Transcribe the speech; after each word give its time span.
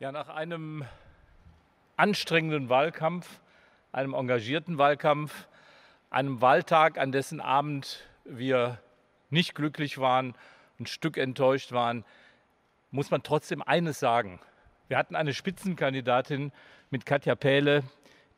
Ja, 0.00 0.12
nach 0.12 0.30
einem 0.30 0.82
anstrengenden 1.98 2.70
Wahlkampf, 2.70 3.38
einem 3.92 4.14
engagierten 4.14 4.78
Wahlkampf, 4.78 5.46
einem 6.08 6.40
Wahltag, 6.40 6.96
an 6.96 7.12
dessen 7.12 7.42
Abend 7.42 8.08
wir 8.24 8.80
nicht 9.28 9.54
glücklich 9.54 9.98
waren, 9.98 10.34
ein 10.78 10.86
Stück 10.86 11.18
enttäuscht 11.18 11.72
waren, 11.72 12.06
muss 12.90 13.10
man 13.10 13.22
trotzdem 13.22 13.60
eines 13.60 14.00
sagen. 14.00 14.40
Wir 14.88 14.96
hatten 14.96 15.16
eine 15.16 15.34
Spitzenkandidatin 15.34 16.50
mit 16.88 17.04
Katja 17.04 17.34
Pähle, 17.34 17.82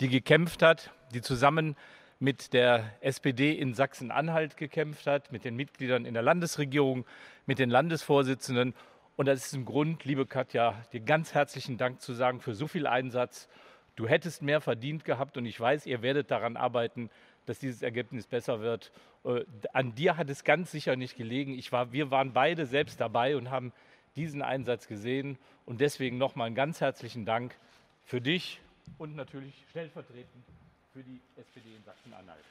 die 0.00 0.08
gekämpft 0.08 0.62
hat, 0.62 0.90
die 1.14 1.20
zusammen 1.20 1.76
mit 2.18 2.54
der 2.54 2.92
SPD 3.02 3.52
in 3.52 3.74
Sachsen-Anhalt 3.74 4.56
gekämpft 4.56 5.06
hat, 5.06 5.30
mit 5.30 5.44
den 5.44 5.54
Mitgliedern 5.54 6.06
in 6.06 6.14
der 6.14 6.24
Landesregierung, 6.24 7.06
mit 7.46 7.60
den 7.60 7.70
Landesvorsitzenden 7.70 8.74
und 9.16 9.26
das 9.26 9.46
ist 9.46 9.52
ein 9.54 9.64
Grund, 9.64 10.04
liebe 10.04 10.26
Katja, 10.26 10.82
dir 10.92 11.00
ganz 11.00 11.34
herzlichen 11.34 11.76
Dank 11.76 12.00
zu 12.00 12.14
sagen 12.14 12.40
für 12.40 12.54
so 12.54 12.66
viel 12.66 12.86
Einsatz. 12.86 13.48
Du 13.94 14.08
hättest 14.08 14.42
mehr 14.42 14.60
verdient 14.60 15.04
gehabt 15.04 15.36
und 15.36 15.44
ich 15.44 15.58
weiß, 15.58 15.86
ihr 15.86 16.02
werdet 16.02 16.30
daran 16.30 16.56
arbeiten, 16.56 17.10
dass 17.46 17.58
dieses 17.58 17.82
Ergebnis 17.82 18.26
besser 18.26 18.60
wird. 18.60 18.90
Äh, 19.24 19.44
an 19.72 19.94
dir 19.94 20.16
hat 20.16 20.30
es 20.30 20.44
ganz 20.44 20.70
sicher 20.70 20.96
nicht 20.96 21.16
gelegen. 21.16 21.52
Ich 21.58 21.72
war, 21.72 21.92
wir 21.92 22.10
waren 22.10 22.32
beide 22.32 22.66
selbst 22.66 23.00
dabei 23.00 23.36
und 23.36 23.50
haben 23.50 23.72
diesen 24.16 24.42
Einsatz 24.42 24.86
gesehen. 24.86 25.38
Und 25.66 25.80
deswegen 25.80 26.18
nochmal 26.18 26.46
einen 26.46 26.56
ganz 26.56 26.80
herzlichen 26.80 27.24
Dank 27.24 27.56
für 28.04 28.20
dich 28.20 28.60
und 28.98 29.16
natürlich 29.16 29.54
stellvertretend 29.70 30.44
für 30.92 31.02
die 31.02 31.20
SPD 31.36 31.74
in 31.74 31.82
Sachsen-Anhalt. 31.84 32.44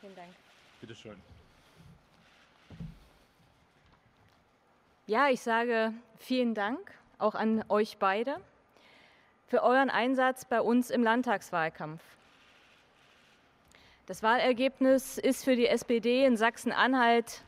Vielen 0.00 0.16
Dank. 0.16 0.30
Bitte 0.80 0.94
Ja, 5.06 5.28
ich 5.28 5.42
sage 5.42 5.92
vielen 6.16 6.54
Dank 6.54 6.78
auch 7.18 7.34
an 7.34 7.62
euch 7.68 7.98
beide 7.98 8.36
für 9.48 9.62
euren 9.62 9.90
Einsatz 9.90 10.46
bei 10.46 10.62
uns 10.62 10.88
im 10.88 11.02
Landtagswahlkampf. 11.02 12.02
Das 14.06 14.22
Wahlergebnis 14.22 15.18
ist 15.18 15.44
für 15.44 15.56
die 15.56 15.66
SPD 15.66 16.24
in 16.24 16.38
Sachsen-Anhalt 16.38 17.42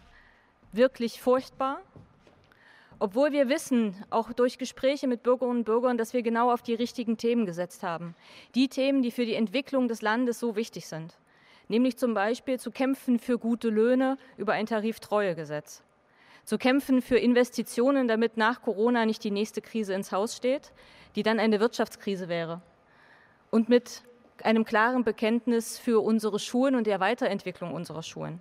wirklich 0.72 1.22
furchtbar, 1.22 1.80
obwohl 2.98 3.33
wir 3.33 3.48
wissen, 3.48 4.05
auch 4.11 4.34
durch 4.34 4.58
Gespräche 4.58 5.06
mit 5.06 5.23
Bürgerinnen 5.23 5.61
und 5.61 5.64
Bürgern, 5.64 5.97
dass 5.97 6.12
wir 6.12 6.20
genau 6.20 6.52
auf 6.52 6.61
die 6.61 6.75
richtigen 6.75 7.17
Themen 7.17 7.47
gesetzt 7.47 7.83
haben. 7.83 8.14
Die 8.55 8.69
Themen, 8.69 9.00
die 9.00 9.11
für 9.11 9.25
die 9.25 9.34
Entwicklung 9.34 9.89
des 9.89 10.02
Landes 10.02 10.39
so 10.39 10.56
wichtig 10.56 10.89
sind. 10.89 11.17
Nämlich 11.69 11.97
zum 11.97 12.12
Beispiel 12.12 12.61
zu 12.61 12.70
kämpfen 12.70 13.19
für 13.19 13.39
gute 13.39 13.70
Löhne 13.70 14.19
über 14.36 14.52
ein 14.52 14.67
Tariftreuegesetz 14.67 15.83
zu 16.47 16.58
kämpfen 16.58 17.02
für 17.02 17.19
Investitionen, 17.19 18.08
damit 18.08 18.36
nach 18.36 18.62
Corona 18.62 19.05
nicht 19.05 19.22
die 19.25 19.33
nächste 19.33 19.61
Krise 19.61 19.94
ins 19.94 20.12
Haus 20.12 20.36
steht, 20.36 20.72
die 21.16 21.25
dann 21.25 21.41
eine 21.41 21.61
Wirtschaftskrise 21.61 22.28
wäre. 22.28 22.62
Und 23.50 23.69
mit 23.69 24.02
einem 24.42 24.64
klaren 24.64 25.02
Bekenntnis 25.02 25.78
für 25.78 26.02
unsere 26.02 26.39
Schulen 26.39 26.77
und 26.77 26.86
der 26.86 27.00
Weiterentwicklung 27.00 27.74
unserer 27.74 28.02
Schulen. 28.02 28.41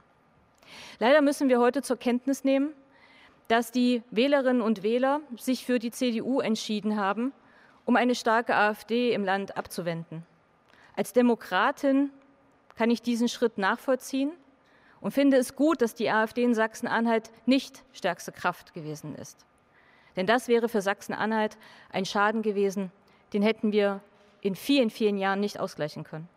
Leider 1.00 1.22
müssen 1.22 1.50
wir 1.50 1.60
heute 1.60 1.82
zur 1.82 1.98
Kenntnis 1.98 2.44
nehmen, 2.44 2.74
dass 3.48 3.72
die 3.72 4.04
Wählerinnen 4.12 4.62
und 4.62 4.84
Wähler 4.84 5.22
sich 5.38 5.66
für 5.66 5.80
die 5.80 5.92
CDU 5.92 6.42
entschieden 6.42 6.98
haben, 6.98 7.34
um 7.86 7.96
eine 7.96 8.14
starke 8.14 8.56
AfD 8.56 9.14
im 9.14 9.24
Land 9.24 9.58
abzuwenden. 9.58 10.26
Als 10.96 11.14
Demokratin 11.14 12.12
kann 12.76 12.92
ich 12.92 13.02
diesen 13.02 13.30
Schritt 13.30 13.58
nachvollziehen 13.58 14.32
und 15.06 15.12
finde 15.12 15.38
es 15.38 15.56
gut, 15.56 15.84
dass 15.84 15.94
die 15.94 16.10
AfD 16.10 16.42
in 16.42 16.56
Sachsen-Anhalt 16.56 17.30
nicht 17.46 17.84
stärkste 17.94 18.32
Kraft 18.32 18.74
gewesen 18.74 19.14
ist. 19.14 19.46
Denn 20.16 20.26
das 20.26 20.48
wäre 20.48 20.68
für 20.68 20.82
Sachsen-Anhalt 20.82 21.60
ein 21.92 22.06
Schaden 22.06 22.42
gewesen, 22.42 22.92
den 23.32 23.44
hätten 23.44 23.72
wir 23.72 24.02
in 24.42 24.56
vielen, 24.56 24.90
vielen 24.90 25.20
Jahren 25.20 25.42
nicht 25.42 25.60
ausgleichen 25.60 26.06
können. 26.06 26.28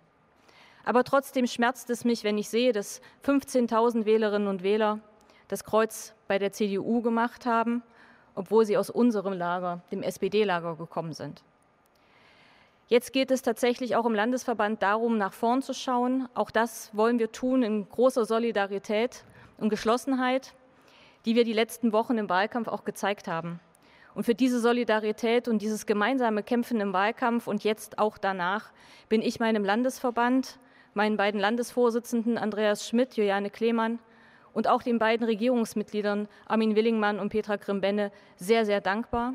Aber 0.84 1.02
trotzdem 1.02 1.46
schmerzt 1.46 1.88
es 1.88 2.04
mich, 2.04 2.24
wenn 2.24 2.36
ich 2.36 2.50
sehe, 2.50 2.72
dass 2.72 3.00
15.000 3.24 4.04
Wählerinnen 4.04 4.48
und 4.48 4.62
Wähler 4.62 5.00
das 5.48 5.64
Kreuz 5.64 6.12
bei 6.26 6.38
der 6.38 6.52
CDU 6.52 7.00
gemacht 7.00 7.46
haben, 7.46 7.82
obwohl 8.34 8.66
sie 8.66 8.76
aus 8.76 8.90
unserem 8.90 9.32
Lager, 9.32 9.80
dem 9.92 10.02
SPD-Lager, 10.02 10.76
gekommen 10.76 11.14
sind. 11.14 11.42
Jetzt 12.88 13.12
geht 13.12 13.30
es 13.30 13.42
tatsächlich 13.42 13.96
auch 13.96 14.06
im 14.06 14.14
Landesverband 14.14 14.82
darum, 14.82 15.18
nach 15.18 15.34
vorn 15.34 15.60
zu 15.60 15.74
schauen. 15.74 16.26
Auch 16.32 16.50
das 16.50 16.88
wollen 16.96 17.18
wir 17.18 17.30
tun 17.30 17.62
in 17.62 17.86
großer 17.86 18.24
Solidarität 18.24 19.24
und 19.58 19.68
Geschlossenheit, 19.68 20.54
die 21.26 21.34
wir 21.34 21.44
die 21.44 21.52
letzten 21.52 21.92
Wochen 21.92 22.16
im 22.16 22.30
Wahlkampf 22.30 22.66
auch 22.66 22.86
gezeigt 22.86 23.28
haben. 23.28 23.60
Und 24.14 24.24
für 24.24 24.34
diese 24.34 24.58
Solidarität 24.58 25.48
und 25.48 25.60
dieses 25.60 25.84
gemeinsame 25.84 26.42
Kämpfen 26.42 26.80
im 26.80 26.94
Wahlkampf 26.94 27.46
und 27.46 27.62
jetzt 27.62 27.98
auch 27.98 28.16
danach 28.16 28.72
bin 29.10 29.20
ich 29.20 29.38
meinem 29.38 29.66
Landesverband, 29.66 30.58
meinen 30.94 31.18
beiden 31.18 31.38
Landesvorsitzenden 31.38 32.38
Andreas 32.38 32.88
Schmidt, 32.88 33.18
Juliane 33.18 33.50
Klemann 33.50 33.98
und 34.54 34.66
auch 34.66 34.82
den 34.82 34.98
beiden 34.98 35.26
Regierungsmitgliedern 35.26 36.26
Armin 36.46 36.74
Willingmann 36.74 37.20
und 37.20 37.28
Petra 37.28 37.56
Grimbenne 37.56 38.12
sehr, 38.36 38.64
sehr 38.64 38.80
dankbar. 38.80 39.34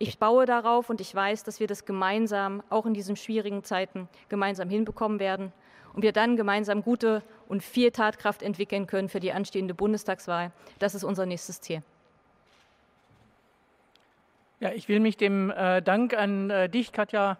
Ich 0.00 0.18
baue 0.18 0.46
darauf 0.46 0.90
und 0.90 1.00
ich 1.00 1.12
weiß, 1.12 1.42
dass 1.42 1.58
wir 1.58 1.66
das 1.66 1.84
gemeinsam, 1.84 2.62
auch 2.70 2.86
in 2.86 2.94
diesen 2.94 3.16
schwierigen 3.16 3.64
Zeiten, 3.64 4.08
gemeinsam 4.28 4.70
hinbekommen 4.70 5.18
werden 5.18 5.52
und 5.92 6.02
wir 6.02 6.12
dann 6.12 6.36
gemeinsam 6.36 6.82
gute 6.82 7.22
und 7.48 7.64
viel 7.64 7.90
Tatkraft 7.90 8.42
entwickeln 8.42 8.86
können 8.86 9.08
für 9.08 9.18
die 9.18 9.32
anstehende 9.32 9.74
Bundestagswahl. 9.74 10.52
Das 10.78 10.94
ist 10.94 11.02
unser 11.02 11.26
nächstes 11.26 11.60
Ziel. 11.60 11.82
Ja, 14.60 14.70
ich 14.70 14.88
will 14.88 15.00
mich 15.00 15.16
dem 15.16 15.50
äh, 15.50 15.82
Dank 15.82 16.14
an 16.14 16.50
äh, 16.50 16.68
dich, 16.68 16.92
Katja, 16.92 17.38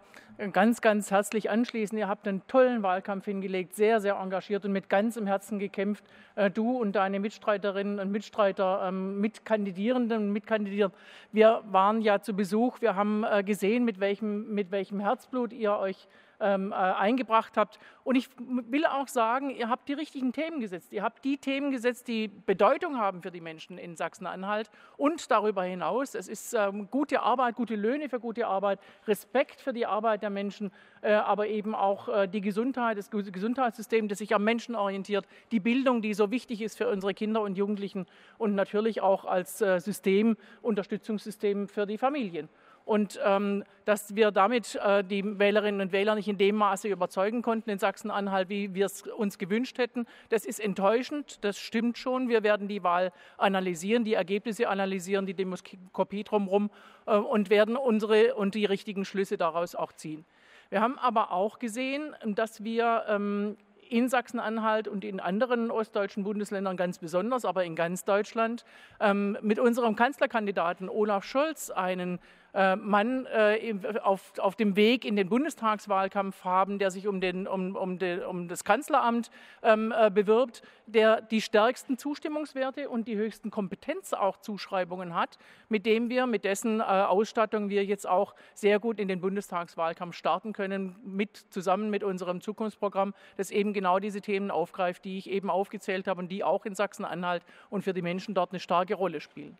ganz, 0.53 0.81
ganz 0.81 1.11
herzlich 1.11 1.51
anschließen. 1.51 1.99
Ihr 1.99 2.07
habt 2.07 2.29
einen 2.29 2.47
tollen 2.47 2.83
Wahlkampf 2.83 3.25
hingelegt, 3.25 3.75
sehr, 3.75 4.01
sehr 4.01 4.15
engagiert 4.15 4.65
und 4.65 4.73
mit 4.73 4.89
ganzem 4.89 5.27
Herzen 5.27 5.59
gekämpft. 5.59 6.05
Äh, 6.37 6.51
du 6.51 6.79
und 6.79 6.93
deine 6.93 7.19
Mitstreiterinnen 7.19 7.99
und 7.99 8.13
Mitstreiter, 8.13 8.85
ähm, 8.87 9.21
Mitkandidierenden 9.21 10.23
und 10.23 10.33
Mitkandidierenden. 10.33 10.99
Wir 11.33 11.63
waren 11.67 12.01
ja 12.01 12.21
zu 12.21 12.35
Besuch. 12.35 12.81
Wir 12.81 12.95
haben 12.95 13.25
äh, 13.25 13.43
gesehen, 13.43 13.85
mit 13.85 13.99
welchem, 13.99 14.55
mit 14.55 14.71
welchem 14.71 15.01
Herzblut 15.01 15.53
ihr 15.53 15.77
euch 15.77 16.07
ähm, 16.41 16.73
äh, 16.73 16.75
eingebracht 16.75 17.57
habt. 17.57 17.79
Und 18.05 18.17
ich 18.17 18.29
will 18.39 18.87
auch 18.87 19.09
sagen, 19.09 19.51
ihr 19.51 19.69
habt 19.69 19.89
die 19.89 19.93
richtigen 19.93 20.33
Themen 20.33 20.61
gesetzt. 20.61 20.93
Ihr 20.93 21.03
habt 21.03 21.25
die 21.25 21.39
Themen 21.39 21.71
gesetzt, 21.71 22.09
die 22.09 22.29
Bedeutung 22.29 22.99
haben 22.99 23.23
für 23.23 23.31
die 23.31 23.41
Menschen 23.41 23.77
in 23.77 23.97
Sachsen-Anhalt 23.97 24.71
und 24.97 25.31
darüber 25.31 25.65
hinaus. 25.65 26.15
Es 26.15 26.29
ist 26.29 26.55
ähm, 26.55 26.89
gute 26.91 27.21
Arbeit, 27.21 27.57
gute 27.57 27.77
Löhne 27.77 28.09
für 28.09 28.21
gute 28.21 28.47
Arbeit, 28.47 28.81
Respekt 29.07 29.61
für 29.61 29.73
die 29.73 29.87
Arbeit 29.87 30.23
der 30.23 30.31
Menschen, 30.31 30.73
äh, 31.03 31.13
aber 31.13 31.49
eben 31.49 31.75
auch 31.75 32.09
äh, 32.09 32.29
die 32.29 32.41
Gesundheit, 32.41 32.99
das 32.99 33.11
Gesundheitssystem, 33.11 34.09
das 34.09 34.19
sich 34.19 34.35
am 34.35 34.45
Menschen 34.45 34.75
orientiert, 34.75 35.27
die 35.53 35.61
Bildung, 35.61 36.03
die 36.03 36.15
so 36.15 36.31
wichtig 36.31 36.63
ist 36.63 36.79
für 36.79 36.89
unsere 36.89 37.15
Kinder 37.15 37.43
und 37.43 37.59
Jugendlichen 37.59 38.07
und 38.39 38.55
natürlich 38.55 39.01
auch 39.01 39.25
als 39.25 39.61
äh, 39.61 39.81
System, 39.81 40.37
Unterstützungssystem 40.63 41.69
für 41.69 41.87
die 41.87 41.99
Familien 41.99 42.49
und 42.89 43.21
ähm, 43.23 43.65
dass 43.85 44.17
wir 44.17 44.31
damit 44.31 44.77
äh, 44.77 45.05
die 45.05 45.39
Wählerinnen 45.39 45.83
und 45.83 45.93
Wähler 45.93 46.15
nicht 46.15 46.27
in 46.27 46.39
dem 46.39 46.57
Maße 46.57 46.89
überzeugen 46.89 47.43
konnten 47.43 47.69
in 47.69 47.79
Sachsen-Anhalt, 47.79 48.49
wie 48.49 48.75
wir 48.75 48.87
es 48.87 49.03
uns 49.03 49.37
gewünscht 49.37 49.77
hätten. 49.77 50.07
Das 50.31 50.47
ist 50.47 50.59
enttäuschend, 50.59 51.45
das 51.45 51.59
stimmt 51.59 51.99
schon. 51.99 52.31
Wir 52.31 52.43
werden 52.43 52.67
die 52.67 52.83
Wahl 52.83 53.13
analysieren, 53.37 54.05
die 54.05 54.15
Ergebnisse 54.15 54.71
analysieren, 54.71 55.27
die 55.27 55.35
Demoskopie 55.35 56.25
drumherum 56.25 56.71
äh, 57.05 57.17
und 57.17 57.51
werden 57.51 57.77
unsere 57.77 58.35
und 58.37 58.55
die 58.55 58.65
richtigen 58.65 59.05
Schlüsse 59.05 59.37
daraus 59.37 59.75
auch 59.75 59.93
ziehen. 59.93 60.25
Wir 60.71 60.81
haben 60.81 60.99
aber 60.99 61.31
auch 61.33 61.59
gesehen, 61.59 62.17
dass 62.25 62.65
wir 62.65 63.05
ähm, 63.07 63.59
in 63.91 64.09
Sachsen-Anhalt 64.09 64.89
und 64.89 65.05
in 65.05 65.21
anderen 65.21 65.71
ostdeutschen 65.71 66.25
Bundesländern 66.25 66.77
ganz 66.77 66.99
besonders, 66.99 67.45
aber 67.45 67.65
in 67.65 67.75
ganz 67.75 68.05
Deutschland 68.05 68.65
ähm, 69.01 69.37
mit 69.43 69.59
unserem 69.59 69.97
Kanzlerkandidaten 69.97 70.89
Olaf 70.89 71.25
Scholz 71.25 71.71
einen 71.71 72.19
Mann 72.53 73.27
äh, 73.27 73.75
auf, 74.03 74.33
auf 74.39 74.57
dem 74.57 74.75
Weg 74.75 75.05
in 75.05 75.17
den 75.17 75.29
Bundestagswahlkampf 75.29 76.45
haben, 76.45 76.79
der 76.79 76.91
sich 76.91 77.07
um, 77.07 77.21
den, 77.21 77.47
um, 77.47 77.77
um, 77.77 77.99
de, 77.99 78.25
um 78.25 78.49
das 78.49 78.65
Kanzleramt 78.65 79.31
ähm, 79.63 79.93
äh, 79.97 80.11
bewirbt, 80.11 80.63
der 80.87 81.21
die 81.21 81.43
stärksten 81.43 81.99
Zustimmungswerte 81.99 82.89
und 82.89 83.07
die 83.07 83.17
höchsten 83.17 83.51
Kompetenz 83.51 84.15
auch 84.15 84.39
Zuschreibungen 84.39 85.15
hat, 85.15 85.39
mit 85.69 85.85
dem 85.85 86.09
wir, 86.09 86.27
mit 86.27 86.45
dessen 86.45 86.81
äh, 86.81 86.85
Ausstattung 86.85 87.69
wir 87.69 87.85
jetzt 87.85 88.09
auch 88.09 88.35
sehr 88.55 88.79
gut 88.79 88.99
in 88.99 89.09
den 89.09 89.21
Bundestagswahlkampf 89.21 90.17
starten 90.17 90.53
können, 90.53 90.97
mit, 91.05 91.37
zusammen 91.51 91.91
mit 91.91 92.03
unserem 92.03 92.41
Zukunftsprogramm, 92.41 93.15
das 93.37 93.51
eben 93.51 93.75
genau 93.75 93.99
diese 93.99 94.21
Themen 94.23 94.51
aufgreift, 94.51 95.05
die 95.05 95.19
ich 95.19 95.29
eben 95.29 95.51
aufgezählt 95.51 96.09
habe 96.09 96.21
und 96.21 96.29
die 96.29 96.43
auch 96.43 96.65
in 96.65 96.75
Sachsen-Anhalt 96.75 97.45
und 97.69 97.83
für 97.83 97.93
die 97.93 98.03
Menschen 98.03 98.35
dort 98.35 98.53
eine 98.53 98.61
starke 98.61 98.95
Rolle 98.95 99.21
spielen. 99.21 99.59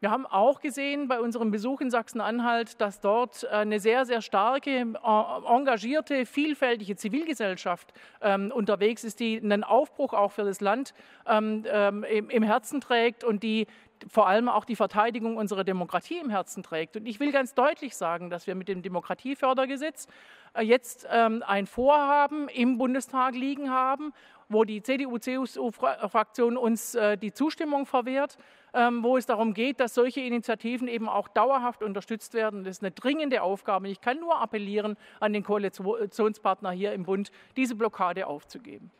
Wir 0.00 0.12
haben 0.12 0.26
auch 0.26 0.60
gesehen 0.60 1.08
bei 1.08 1.18
unserem 1.18 1.50
Besuch 1.50 1.80
in 1.80 1.90
Sachsen-Anhalt, 1.90 2.80
dass 2.80 3.00
dort 3.00 3.44
eine 3.48 3.80
sehr, 3.80 4.06
sehr 4.06 4.22
starke, 4.22 4.70
äh, 4.70 5.52
engagierte, 5.52 6.24
vielfältige 6.24 6.94
Zivilgesellschaft 6.94 7.92
ähm, 8.20 8.52
unterwegs 8.54 9.02
ist, 9.02 9.18
die 9.18 9.38
einen 9.38 9.64
Aufbruch 9.64 10.12
auch 10.12 10.30
für 10.30 10.44
das 10.44 10.60
Land 10.60 10.94
ähm, 11.26 11.64
ähm, 11.66 12.04
im 12.04 12.42
Herzen 12.44 12.80
trägt 12.80 13.24
und 13.24 13.42
die 13.42 13.66
vor 14.08 14.28
allem 14.28 14.48
auch 14.48 14.64
die 14.64 14.76
Verteidigung 14.76 15.36
unserer 15.36 15.64
Demokratie 15.64 16.18
im 16.18 16.30
Herzen 16.30 16.62
trägt. 16.62 16.96
Und 16.96 17.06
ich 17.06 17.18
will 17.18 17.32
ganz 17.32 17.54
deutlich 17.54 17.96
sagen, 17.96 18.30
dass 18.30 18.46
wir 18.46 18.54
mit 18.54 18.68
dem 18.68 18.82
Demokratiefördergesetz 18.82 20.06
äh, 20.54 20.62
jetzt 20.62 21.06
ein 21.06 21.66
Vorhaben 21.66 22.48
im 22.48 22.78
Bundestag 22.78 23.34
liegen 23.34 23.70
haben, 23.70 24.12
wo 24.48 24.64
die 24.64 24.82
CDU-CSU-Fraktion 24.82 26.56
uns 26.56 26.94
äh, 26.94 27.16
die 27.16 27.32
Zustimmung 27.32 27.86
verwehrt, 27.86 28.38
ähm, 28.74 29.02
wo 29.02 29.16
es 29.16 29.26
darum 29.26 29.54
geht, 29.54 29.80
dass 29.80 29.94
solche 29.94 30.20
Initiativen 30.20 30.88
eben 30.88 31.08
auch 31.08 31.28
dauerhaft 31.28 31.82
unterstützt 31.82 32.34
werden. 32.34 32.64
Das 32.64 32.78
ist 32.78 32.82
eine 32.82 32.90
dringende 32.90 33.42
Aufgabe. 33.42 33.88
Ich 33.88 34.00
kann 34.00 34.20
nur 34.20 34.40
appellieren 34.40 34.96
an 35.20 35.32
den 35.32 35.42
Koalitionspartner 35.42 36.70
hier 36.70 36.92
im 36.92 37.04
Bund, 37.04 37.30
diese 37.56 37.74
Blockade 37.74 38.26
aufzugeben. 38.26 38.90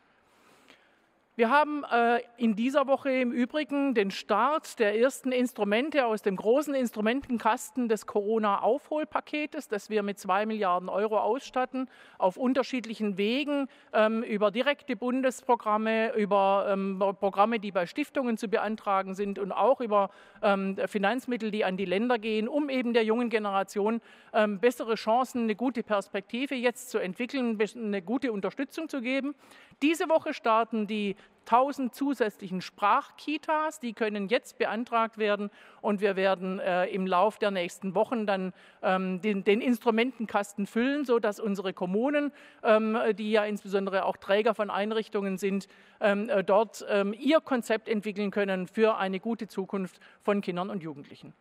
Wir 1.39 1.49
haben 1.49 1.85
äh, 1.85 2.19
in 2.35 2.57
dieser 2.57 2.85
Woche 2.85 3.11
im 3.11 3.31
Übrigen 3.31 3.93
den 3.93 4.11
Start 4.11 4.77
der 4.77 4.99
ersten 4.99 5.31
Instrumente 5.31 6.05
aus 6.05 6.21
dem 6.21 6.35
großen 6.35 6.75
Instrumentenkasten 6.75 7.87
des 7.87 8.05
Corona-Aufholpaketes, 8.05 9.69
das 9.69 9.89
wir 9.89 10.03
mit 10.03 10.19
zwei 10.19 10.45
Milliarden 10.45 10.89
Euro 10.89 11.17
ausstatten, 11.17 11.89
auf 12.17 12.35
unterschiedlichen 12.35 13.17
Wegen 13.17 13.69
ähm, 13.93 14.21
über 14.21 14.51
direkte 14.51 14.97
Bundesprogramme, 14.97 16.13
über 16.13 16.67
ähm, 16.73 16.99
Programme, 16.99 17.61
die 17.61 17.71
bei 17.71 17.85
Stiftungen 17.85 18.35
zu 18.35 18.49
beantragen 18.49 19.15
sind 19.15 19.39
und 19.39 19.53
auch 19.53 19.79
über 19.79 20.09
ähm, 20.41 20.75
Finanzmittel, 20.87 21.51
die 21.51 21.63
an 21.63 21.77
die 21.77 21.85
Länder 21.85 22.19
gehen, 22.19 22.49
um 22.49 22.67
eben 22.67 22.91
der 22.91 23.05
jungen 23.05 23.29
Generation 23.29 24.01
ähm, 24.33 24.59
bessere 24.59 24.95
Chancen, 24.95 25.43
eine 25.43 25.55
gute 25.55 25.83
Perspektive 25.83 26.55
jetzt 26.55 26.89
zu 26.89 26.97
entwickeln, 26.97 27.57
eine 27.77 28.01
gute 28.01 28.33
Unterstützung 28.33 28.89
zu 28.89 28.99
geben. 28.99 29.35
Diese 29.81 30.09
Woche 30.09 30.33
starten 30.33 30.87
die 30.87 31.15
1000 31.49 31.95
zusätzlichen 31.95 32.61
Sprachkitas, 32.61 33.79
die 33.79 33.93
können 33.93 34.27
jetzt 34.27 34.59
beantragt 34.59 35.17
werden 35.17 35.49
und 35.81 35.99
wir 35.99 36.15
werden 36.15 36.59
äh, 36.59 36.85
im 36.87 37.07
Lauf 37.07 37.39
der 37.39 37.49
nächsten 37.49 37.95
Wochen 37.95 38.27
dann 38.27 38.53
ähm, 38.83 39.19
den, 39.21 39.43
den, 39.43 39.59
Instrumentenkasten 39.59 40.67
füllen, 40.67 41.05
sodass 41.05 41.39
unsere 41.39 41.73
Kommunen, 41.73 42.31
ähm, 42.61 42.97
die 43.13 43.31
ja 43.31 43.45
insbesondere 43.45 44.05
auch 44.05 44.17
Träger 44.17 44.53
von 44.53 44.69
Einrichtungen 44.69 45.37
sind, 45.37 45.67
ähm, 46.01 46.29
äh, 46.29 46.43
dort 46.43 46.85
ähm, 46.87 47.15
ihr 47.17 47.41
Konzept 47.41 47.89
entwickeln 47.89 48.29
können 48.29 48.67
für 48.67 48.97
eine 48.97 49.19
gute 49.19 49.47
Zukunft 49.47 49.99
von 50.21 50.41
Kindern 50.41 50.69
und 50.69 50.83
Jugendlichen. 50.83 51.33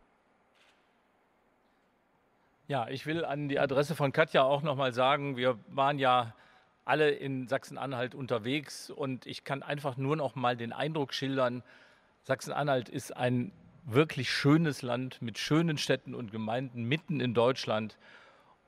Ja, 2.67 2.89
ich 2.89 3.05
will 3.05 3.25
an 3.25 3.49
die 3.49 3.59
Adresse 3.59 3.95
von 3.95 4.13
Katja 4.13 4.43
auch 4.43 4.63
noch 4.63 4.77
mal 4.77 4.93
sagen, 4.93 5.37
wir 5.37 5.59
waren 5.69 5.99
ja 5.99 6.35
alle 6.89 7.11
in 7.11 7.47
Sachsen-Anhalt 7.49 8.15
unterwegs 8.15 8.91
und 8.91 9.27
ich 9.27 9.45
kann 9.45 9.63
einfach 9.63 9.97
nur 9.97 10.17
noch 10.17 10.35
mal 10.35 10.57
den 10.57 10.73
Eindruck 10.73 11.13
schildern, 11.13 11.63
Sachsen-Anhalt 12.23 12.89
ist 12.89 13.17
ein 13.17 13.53
wirklich 13.85 14.31
schönes 14.31 14.83
Land 14.83 15.23
mit 15.23 15.39
schönen 15.39 15.79
Städten 15.79 16.15
und 16.15 16.31
Gemeinden 16.31 16.85
mitten 16.85 17.21
in 17.21 17.35
Deutschland. 17.35 17.97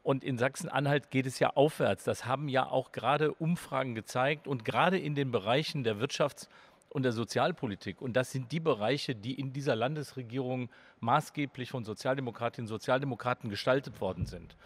Und 0.03 0.25
in 0.25 0.39
Sachsen-Anhalt 0.39 1.11
geht 1.11 1.27
es 1.27 1.39
ja 1.39 1.51
aufwärts. 1.51 2.05
Das 2.05 2.25
haben 2.25 2.49
ja 2.49 2.67
auch 2.67 2.93
gerade 2.93 3.35
Umfragen 3.35 3.95
gezeigt 3.95 4.49
und 4.49 4.65
gerade 4.65 4.99
in 4.99 5.15
den 5.15 5.31
Bereichen 5.31 5.85
der 5.85 5.97
Wirtschafts- 5.97 6.49
und 6.89 7.03
der 7.03 7.13
Sozialpolitik. 7.13 8.01
Und 8.01 8.15
das 8.15 8.33
sind 8.33 8.51
die 8.51 8.61
Bereiche, 8.61 9.15
die 9.15 9.39
in 9.39 9.53
dieser 9.53 9.77
Landesregierung 9.77 10.71
maßgeblich 11.01 11.71
von 11.71 11.85
Sozialdemokratinnen 11.85 12.67
und 12.67 12.69
Sozialdemokraten 12.69 13.51
gestaltet 13.51 14.01
worden 14.01 14.27
sind. 14.27 14.57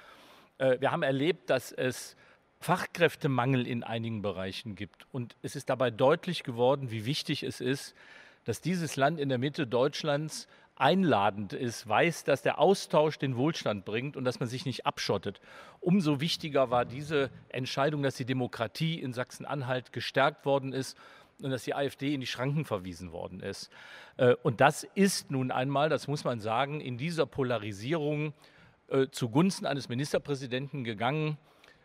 Äh, 0.59 0.81
wir 0.81 0.93
haben 0.93 1.03
erlebt, 1.03 1.51
dass 1.51 1.73
es 1.73 2.17
Fachkräftemangel 2.65 3.67
in 3.67 3.83
einigen 3.83 4.23
Bereichen 4.23 4.75
gibt. 4.75 5.07
Und 5.13 5.37
es 5.43 5.55
ist 5.55 5.69
dabei 5.69 5.91
deutlich 5.91 6.45
geworden, 6.45 6.91
wie 6.91 7.05
wichtig 7.05 7.43
es 7.43 7.61
ist, 7.61 7.95
dass 8.45 8.63
dieses 8.63 8.97
Land 8.97 9.21
in 9.21 9.29
der 9.29 9.37
Mitte 9.37 9.67
Deutschlands 9.67 10.49
einladend 10.75 11.53
ist, 11.53 11.87
weiß, 11.87 12.25
dass 12.25 12.41
der 12.41 12.59
Austausch 12.59 13.19
den 13.19 13.37
Wohlstand 13.37 13.85
bringt 13.85 14.17
und 14.17 14.25
dass 14.25 14.41
man 14.41 14.49
sich 14.49 14.65
nicht 14.65 14.87
abschottet. 14.87 15.43
Umso 15.81 16.23
wichtiger 16.23 16.71
war 16.71 16.87
diese 16.87 17.29
Entscheidung, 17.51 18.03
dass 18.03 18.17
die 18.17 18.25
Demokratie 18.25 18.99
in 18.99 19.13
Sachsen-Anhalt 19.13 19.93
gestärkt 19.93 20.47
worden 20.47 20.73
ist 20.73 20.97
und 21.43 21.51
dass 21.51 21.65
die 21.65 21.75
AfD 21.75 22.15
in 22.15 22.21
die 22.23 22.27
Schranken 22.27 22.65
verwiesen 22.65 23.13
worden 23.13 23.41
ist. 23.41 23.69
Äh, 24.17 24.37
und 24.43 24.63
das 24.63 24.85
ist 24.95 25.31
nun 25.31 25.51
einmal, 25.51 25.91
das 25.91 26.09
muss 26.09 26.25
man 26.25 26.41
sagen, 26.41 26.81
in 26.81 26.97
dieser 26.97 27.27
Polarisierung 27.27 28.33
äh, 28.89 29.09
zugunsten 29.11 29.67
eines 29.67 29.91
Ministerpräsidenten 29.91 30.83
gegangen, 30.83 31.37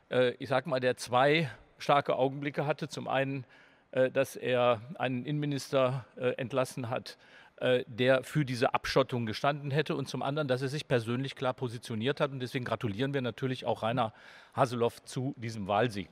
äh, 0.10 0.32
ich 0.40 0.50
sage 0.50 0.70
mal, 0.70 0.80
der 0.80 0.98
zwei 0.98 1.50
starke 1.78 2.16
Augenblicke 2.16 2.66
hatte. 2.66 2.88
Zum 2.88 3.08
einen, 3.08 3.46
äh, 3.92 4.10
dass 4.10 4.36
er 4.36 4.82
einen 4.96 5.26
Innenminister 5.26 6.06
äh, 6.18 6.32
entlassen 6.38 6.90
hat, 6.90 7.18
der 7.88 8.24
für 8.24 8.46
diese 8.46 8.74
Abschottung 8.74 9.26
gestanden 9.26 9.70
hätte 9.70 9.94
und 9.94 10.08
zum 10.08 10.24
anderen, 10.24 10.48
dass 10.48 10.62
er 10.62 10.70
sich 10.70 10.88
persönlich 10.88 11.36
klar 11.36 11.54
positioniert 11.54 12.22
hat. 12.22 12.32
Und 12.32 12.40
deswegen 12.40 12.64
gratulieren 12.64 13.14
wir 13.14 13.20
natürlich 13.20 13.66
auch 13.66 13.84
Rainer 13.84 14.14
Haseloff 14.56 15.04
zu 15.04 15.36
diesem 15.36 15.68
Wahlsieg. 15.68 16.08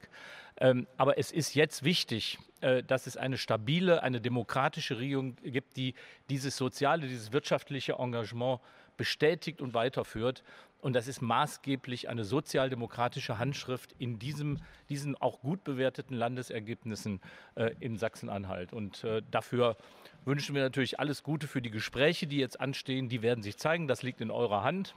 Ähm, 0.59 0.87
aber 0.97 1.17
es 1.17 1.31
ist 1.31 1.55
jetzt 1.55 1.83
wichtig, 1.83 2.39
dass 2.87 3.05
es 3.05 3.17
eine 3.17 3.37
stabile, 3.37 4.01
eine 4.01 4.19
demokratische 4.19 4.97
Regierung 4.97 5.35
gibt, 5.43 5.77
die 5.77 5.93
dieses 6.31 6.57
soziale, 6.57 7.07
dieses 7.07 7.31
wirtschaftliche 7.31 7.93
Engagement 7.99 8.61
bestätigt 8.97 9.61
und 9.61 9.75
weiterführt. 9.75 10.43
Und 10.79 10.93
das 10.93 11.07
ist 11.07 11.21
maßgeblich 11.21 12.09
eine 12.09 12.23
sozialdemokratische 12.23 13.39
Handschrift 13.39 13.95
in 13.97 14.19
diesem, 14.19 14.59
diesen 14.89 15.15
auch 15.15 15.41
gut 15.41 15.63
bewerteten 15.63 16.15
Landesergebnissen 16.15 17.19
äh, 17.55 17.71
in 17.79 17.97
Sachsen-Anhalt. 17.97 18.73
Und 18.73 19.03
äh, 19.03 19.21
dafür 19.31 19.77
wünschen 20.25 20.53
wir 20.53 20.61
natürlich 20.61 20.99
alles 20.99 21.23
Gute 21.23 21.47
für 21.47 21.61
die 21.61 21.71
Gespräche, 21.71 22.27
die 22.27 22.37
jetzt 22.37 22.59
anstehen. 22.59 23.09
Die 23.09 23.21
werden 23.21 23.43
sich 23.43 23.57
zeigen. 23.57 23.87
Das 23.87 24.03
liegt 24.03 24.21
in 24.21 24.29
eurer 24.29 24.63
Hand. 24.63 24.95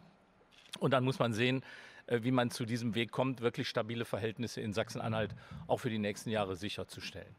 Und 0.80 0.92
dann 0.92 1.02
muss 1.02 1.18
man 1.18 1.32
sehen, 1.32 1.62
äh, 1.62 1.64
wie 2.10 2.30
man 2.30 2.50
zu 2.50 2.64
diesem 2.64 2.94
Weg 2.94 3.12
kommt, 3.12 3.40
wirklich 3.40 3.68
stabile 3.68 4.04
Verhältnisse 4.04 4.60
in 4.60 4.72
Sachsen-Anhalt 4.72 5.34
auch 5.66 5.78
für 5.78 5.90
die 5.90 5.98
nächsten 5.98 6.30
Jahre 6.30 6.56
sicherzustellen. 6.56 7.34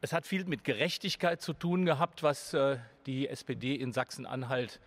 Es 0.00 0.12
hat 0.12 0.26
viel 0.26 0.44
mit 0.44 0.64
Gerechtigkeit 0.64 1.40
zu 1.40 1.54
tun 1.54 1.86
gehabt, 1.86 2.22
was 2.22 2.52
äh, 2.52 2.76
die 3.06 3.28
SPD 3.28 3.74
in 3.74 3.92
Sachsen-Anhalt 3.92 4.80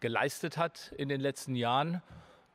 geleistet 0.00 0.56
hat 0.56 0.92
in 0.98 1.08
den 1.08 1.20
letzten 1.20 1.54
Jahren. 1.54 2.02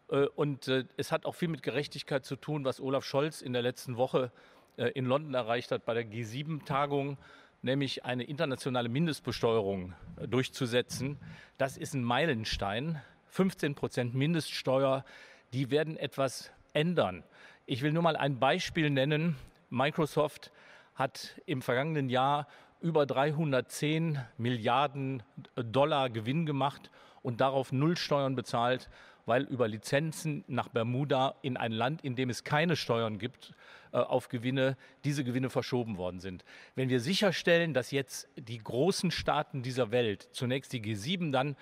Äh, 0.09 0.25
und 0.35 0.67
äh, 0.67 0.85
es 0.97 1.11
hat 1.11 1.25
auch 1.25 1.35
viel 1.35 1.47
mit 1.47 1.63
Gerechtigkeit 1.63 2.25
zu 2.25 2.35
tun, 2.35 2.65
was 2.65 2.81
Olaf 2.81 3.05
Scholz 3.05 3.41
in 3.41 3.53
der 3.53 3.61
letzten 3.61 3.97
Woche 3.97 4.31
äh, 4.77 4.89
in 4.89 5.05
London 5.05 5.33
erreicht 5.33 5.71
hat 5.71 5.85
bei 5.85 5.93
der 5.93 6.05
G7-Tagung, 6.05 7.17
nämlich 7.61 8.05
eine 8.05 8.23
internationale 8.23 8.89
Mindestbesteuerung 8.89 9.93
durchzusetzen. 10.27 11.17
Das 11.57 11.77
ist 11.77 11.93
ein 11.93 12.03
Meilenstein. 12.03 13.01
15 13.27 13.75
Prozent 13.75 14.15
Mindeststeuer, 14.15 15.05
die 15.53 15.71
werden 15.71 15.97
etwas 15.97 16.51
ändern. 16.73 17.23
Ich 17.65 17.81
will 17.81 17.91
nur 17.91 18.03
mal 18.03 18.15
ein 18.15 18.39
Beispiel 18.39 18.89
nennen. 18.89 19.35
Microsoft 19.69 20.51
hat 20.95 21.39
im 21.45 21.61
vergangenen 21.61 22.09
Jahr 22.09 22.47
über 22.81 23.05
310 23.05 24.19
Milliarden 24.37 25.23
Dollar 25.55 26.09
Gewinn 26.09 26.45
gemacht 26.45 26.89
und 27.21 27.41
darauf 27.41 27.71
null 27.71 27.97
Steuern 27.97 28.35
bezahlt 28.35 28.89
weil 29.29 29.43
über 29.43 29.67
Lizenzen 29.67 30.43
nach 30.47 30.69
Bermuda 30.69 31.35
in 31.43 31.55
ein 31.55 31.71
Land, 31.71 32.03
in 32.03 32.15
dem 32.15 32.31
es 32.31 32.43
keine 32.43 32.75
Steuern 32.75 33.19
gibt, 33.19 33.53
äh, 33.91 33.97
auf 33.97 34.27
Gewinne, 34.27 34.75
diese 35.03 35.23
Gewinne 35.23 35.51
verschoben 35.51 35.97
worden 35.97 36.19
sind. 36.19 36.43
Wenn 36.73 36.89
wir 36.89 36.99
sicherstellen, 36.99 37.75
dass 37.75 37.91
jetzt 37.91 38.27
die 38.35 38.57
großen 38.57 39.11
Staaten 39.11 39.61
dieser 39.61 39.91
Welt, 39.91 40.27
zunächst 40.31 40.73
die 40.73 40.81
G7, 40.81 41.31
dann 41.31 41.55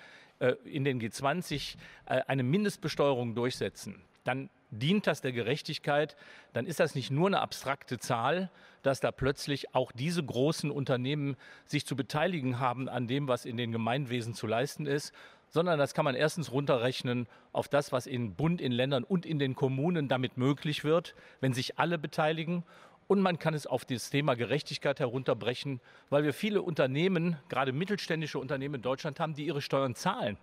in 0.64 0.84
den 0.84 1.00
G20 1.00 1.76
äh, 2.06 2.22
eine 2.26 2.42
Mindestbesteuerung 2.42 3.34
durchsetzen, 3.34 4.02
dann 4.24 4.50
dient 4.70 5.06
das 5.06 5.20
der 5.20 5.32
Gerechtigkeit, 5.32 6.16
dann 6.52 6.66
ist 6.66 6.80
das 6.80 6.94
nicht 6.94 7.10
nur 7.10 7.26
eine 7.26 7.40
abstrakte 7.40 7.98
Zahl, 7.98 8.50
dass 8.82 9.00
da 9.00 9.10
plötzlich 9.10 9.74
auch 9.74 9.92
diese 9.92 10.22
großen 10.22 10.70
Unternehmen 10.70 11.36
sich 11.66 11.86
zu 11.86 11.96
beteiligen 11.96 12.58
haben 12.58 12.88
an 12.88 13.06
dem, 13.06 13.28
was 13.28 13.44
in 13.44 13.56
den 13.56 13.72
Gemeinwesen 13.72 14.34
zu 14.34 14.46
leisten 14.46 14.86
ist, 14.86 15.12
sondern 15.50 15.78
das 15.78 15.94
kann 15.94 16.04
man 16.04 16.14
erstens 16.14 16.52
runterrechnen 16.52 17.26
auf 17.52 17.68
das, 17.68 17.90
was 17.90 18.06
in 18.06 18.34
Bund, 18.34 18.60
in 18.60 18.72
Ländern 18.72 19.04
und 19.04 19.24
in 19.24 19.38
den 19.38 19.54
Kommunen 19.54 20.08
damit 20.08 20.36
möglich 20.36 20.84
wird, 20.84 21.14
wenn 21.40 21.54
sich 21.54 21.78
alle 21.78 21.98
beteiligen. 21.98 22.64
Und 23.08 23.20
man 23.20 23.38
kann 23.38 23.54
es 23.54 23.66
auf 23.66 23.86
das 23.86 24.10
Thema 24.10 24.34
Gerechtigkeit 24.34 25.00
herunterbrechen, 25.00 25.80
weil 26.10 26.24
wir 26.24 26.34
viele 26.34 26.60
Unternehmen, 26.62 27.38
gerade 27.48 27.72
mittelständische 27.72 28.38
Unternehmen 28.38 28.76
in 28.76 28.82
Deutschland 28.82 29.18
haben, 29.18 29.34
die 29.34 29.46
ihre 29.46 29.62
Steuern 29.62 29.94
zahlen 29.94 30.36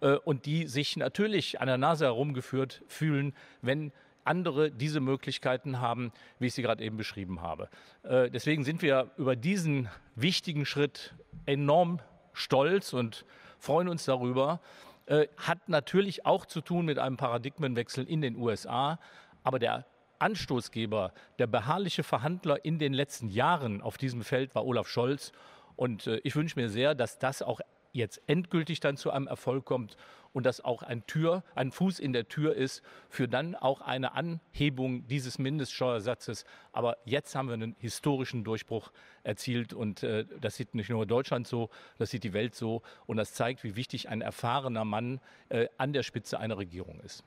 äh, 0.00 0.12
und 0.12 0.44
die 0.44 0.66
sich 0.66 0.96
natürlich 0.96 1.60
an 1.60 1.66
der 1.66 1.78
Nase 1.78 2.04
herumgeführt 2.04 2.82
fühlen, 2.86 3.34
wenn 3.62 3.90
andere 4.24 4.70
diese 4.70 5.00
Möglichkeiten 5.00 5.80
haben, 5.80 6.12
wie 6.38 6.48
ich 6.48 6.54
sie 6.54 6.62
gerade 6.62 6.84
eben 6.84 6.98
beschrieben 6.98 7.40
habe. 7.40 7.70
Äh, 8.02 8.30
deswegen 8.30 8.64
sind 8.64 8.82
wir 8.82 9.10
über 9.16 9.34
diesen 9.34 9.88
wichtigen 10.14 10.66
Schritt 10.66 11.14
enorm 11.46 12.00
stolz 12.34 12.92
und 12.92 13.24
freuen 13.58 13.88
uns 13.88 14.04
darüber. 14.04 14.60
Äh, 15.06 15.28
hat 15.38 15.70
natürlich 15.70 16.26
auch 16.26 16.44
zu 16.44 16.60
tun 16.60 16.84
mit 16.84 16.98
einem 16.98 17.16
Paradigmenwechsel 17.16 18.06
in 18.06 18.20
den 18.20 18.36
USA. 18.36 18.98
Aber 19.42 19.58
der 19.58 19.86
Anstoßgeber, 20.20 21.12
der 21.38 21.46
beharrliche 21.46 22.02
Verhandler 22.02 22.64
in 22.64 22.78
den 22.78 22.92
letzten 22.92 23.28
Jahren 23.28 23.82
auf 23.82 23.98
diesem 23.98 24.22
Feld 24.22 24.54
war 24.54 24.66
Olaf 24.66 24.88
Scholz. 24.88 25.32
Und 25.76 26.06
äh, 26.06 26.20
ich 26.24 26.36
wünsche 26.36 26.58
mir 26.58 26.68
sehr, 26.68 26.94
dass 26.94 27.18
das 27.18 27.42
auch 27.42 27.60
jetzt 27.92 28.22
endgültig 28.26 28.80
dann 28.80 28.96
zu 28.96 29.10
einem 29.10 29.26
Erfolg 29.26 29.64
kommt 29.64 29.96
und 30.32 30.46
dass 30.46 30.60
auch 30.60 30.82
ein 30.82 31.06
Tür, 31.06 31.42
ein 31.54 31.72
Fuß 31.72 31.98
in 31.98 32.12
der 32.12 32.28
Tür 32.28 32.54
ist 32.54 32.82
für 33.08 33.26
dann 33.26 33.56
auch 33.56 33.80
eine 33.80 34.12
Anhebung 34.12 35.06
dieses 35.06 35.38
Mindeststeuersatzes. 35.38 36.44
Aber 36.72 36.98
jetzt 37.04 37.34
haben 37.34 37.48
wir 37.48 37.54
einen 37.54 37.74
historischen 37.80 38.44
Durchbruch 38.44 38.92
erzielt 39.24 39.72
und 39.72 40.02
äh, 40.02 40.24
das 40.40 40.56
sieht 40.56 40.74
nicht 40.74 40.90
nur 40.90 41.06
Deutschland 41.06 41.46
so, 41.46 41.70
das 41.98 42.10
sieht 42.10 42.24
die 42.24 42.32
Welt 42.32 42.54
so 42.54 42.82
und 43.06 43.16
das 43.16 43.34
zeigt, 43.34 43.64
wie 43.64 43.76
wichtig 43.76 44.08
ein 44.08 44.20
erfahrener 44.20 44.84
Mann 44.84 45.20
äh, 45.48 45.66
an 45.78 45.92
der 45.92 46.02
Spitze 46.02 46.38
einer 46.38 46.58
Regierung 46.58 47.00
ist. 47.00 47.24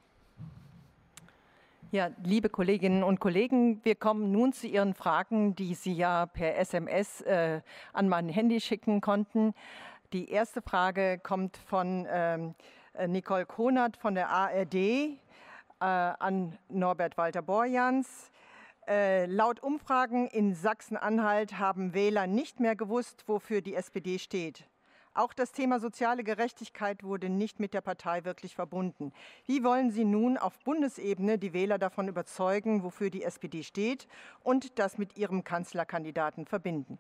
Ja, 1.93 2.09
liebe 2.23 2.50
Kolleginnen 2.50 3.03
und 3.03 3.19
Kollegen, 3.19 3.79
wir 3.85 3.93
kommen 3.93 4.31
nun 4.31 4.51
zu 4.51 4.65
Ihren 4.65 4.95
Fragen, 4.95 5.53
die 5.53 5.75
Sie 5.75 5.93
ja 5.93 6.25
per 6.25 6.57
SMS 6.57 7.21
äh, 7.21 7.62
an 7.93 8.09
mein 8.09 8.29
Handy 8.29 8.59
schicken 8.62 9.00
konnten. 9.00 9.53
Die 10.12 10.31
erste 10.31 10.63
Frage 10.63 11.19
kommt 11.21 11.55
von 11.55 12.07
ähm, 12.09 12.55
äh, 12.93 13.07
Nicole 13.07 13.45
Konert 13.45 13.95
von 13.95 14.15
der 14.15 14.29
ARD 14.29 14.73
äh, 14.73 15.15
an 15.79 16.57
Norbert 16.67 17.15
Walter 17.15 17.43
Borjans. 17.43 18.31
Äh, 18.88 19.27
laut 19.27 19.62
Umfragen 19.62 20.25
in 20.25 20.55
Sachsen-Anhalt 20.55 21.59
haben 21.59 21.93
Wähler 21.93 22.25
nicht 22.25 22.59
mehr 22.59 22.75
gewusst, 22.75 23.25
wofür 23.27 23.62
die 23.62 23.75
SPD 23.75 24.17
steht. 24.17 24.65
Auch 25.15 25.34
das 25.34 25.51
Thema 25.51 25.79
soziale 25.79 26.24
Gerechtigkeit 26.24 27.03
wurde 27.03 27.29
nicht 27.29 27.60
mit 27.60 27.75
der 27.75 27.82
Partei 27.82 28.25
wirklich 28.25 28.55
verbunden. 28.55 29.13
Wie 29.46 29.63
wollen 29.63 29.91
Sie 29.91 30.05
nun 30.05 30.38
auf 30.38 30.58
Bundesebene 30.60 31.38
die 31.38 31.53
Wähler 31.53 31.77
davon 31.77 32.08
überzeugen, 32.08 32.82
wofür 32.84 33.12
die 33.12 33.24
SPD 33.24 33.62
steht 33.62 34.08
und 34.41 34.79
das 34.79 34.98
mit 34.98 35.15
Ihrem 35.15 35.43
Kanzlerkandidaten 35.43 36.48
verbinden? 36.48 36.98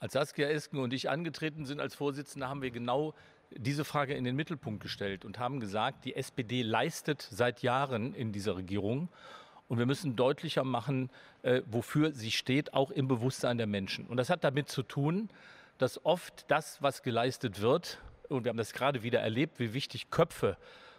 Als 0.00 0.12
Saskia 0.12 0.50
Esken 0.50 0.80
und 0.80 0.92
ich 0.92 1.08
angetreten 1.08 1.64
sind 1.64 1.80
als 1.80 1.94
Vorsitzende, 1.94 2.46
haben 2.46 2.60
wir 2.60 2.70
genau 2.70 3.14
diese 3.50 3.86
Frage 3.86 4.12
in 4.12 4.24
den 4.24 4.36
Mittelpunkt 4.36 4.82
gestellt 4.82 5.24
und 5.24 5.38
haben 5.38 5.60
gesagt, 5.60 6.04
die 6.04 6.14
SPD 6.14 6.60
leistet 6.60 7.26
seit 7.30 7.62
Jahren 7.62 8.12
in 8.12 8.32
dieser 8.32 8.56
Regierung 8.56 9.08
und 9.68 9.78
wir 9.78 9.86
müssen 9.86 10.14
deutlicher 10.14 10.64
machen, 10.64 11.08
äh, 11.42 11.62
wofür 11.64 12.12
sie 12.12 12.32
steht, 12.32 12.74
auch 12.74 12.90
im 12.90 13.08
Bewusstsein 13.08 13.56
der 13.56 13.66
Menschen. 13.66 14.06
Und 14.06 14.18
das 14.18 14.28
hat 14.28 14.44
damit 14.44 14.68
zu 14.68 14.82
tun, 14.82 15.30
dass 15.78 16.04
oft 16.04 16.50
das, 16.50 16.82
was 16.82 17.02
geleistet 17.02 17.60
wird, 17.60 17.98
und 18.28 18.44
wir 18.44 18.50
haben 18.50 18.56
das 18.56 18.72
gerade 18.72 19.02
wieder 19.02 19.20
erlebt, 19.20 19.58
wie 19.58 19.74
wichtig 19.74 20.10
Köpfe 20.10 20.56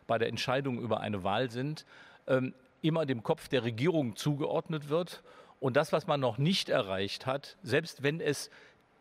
bei 0.08 0.18
der 0.18 0.28
Entscheidung 0.28 0.80
über 0.80 1.00
eine 1.00 1.24
Wahl 1.24 1.50
sind, 1.50 1.86
ähm, 2.28 2.54
immer 2.82 3.06
dem 3.06 3.24
Kopf 3.24 3.48
der 3.48 3.64
Regierung 3.64 4.16
zugeordnet 4.16 4.90
wird. 4.90 5.24
Und 5.60 5.76
das, 5.76 5.92
was 5.92 6.06
man 6.06 6.20
noch 6.20 6.38
nicht 6.38 6.70
erreicht 6.70 7.26
hat, 7.26 7.58
selbst 7.64 8.04
wenn 8.04 8.20
es 8.22 8.50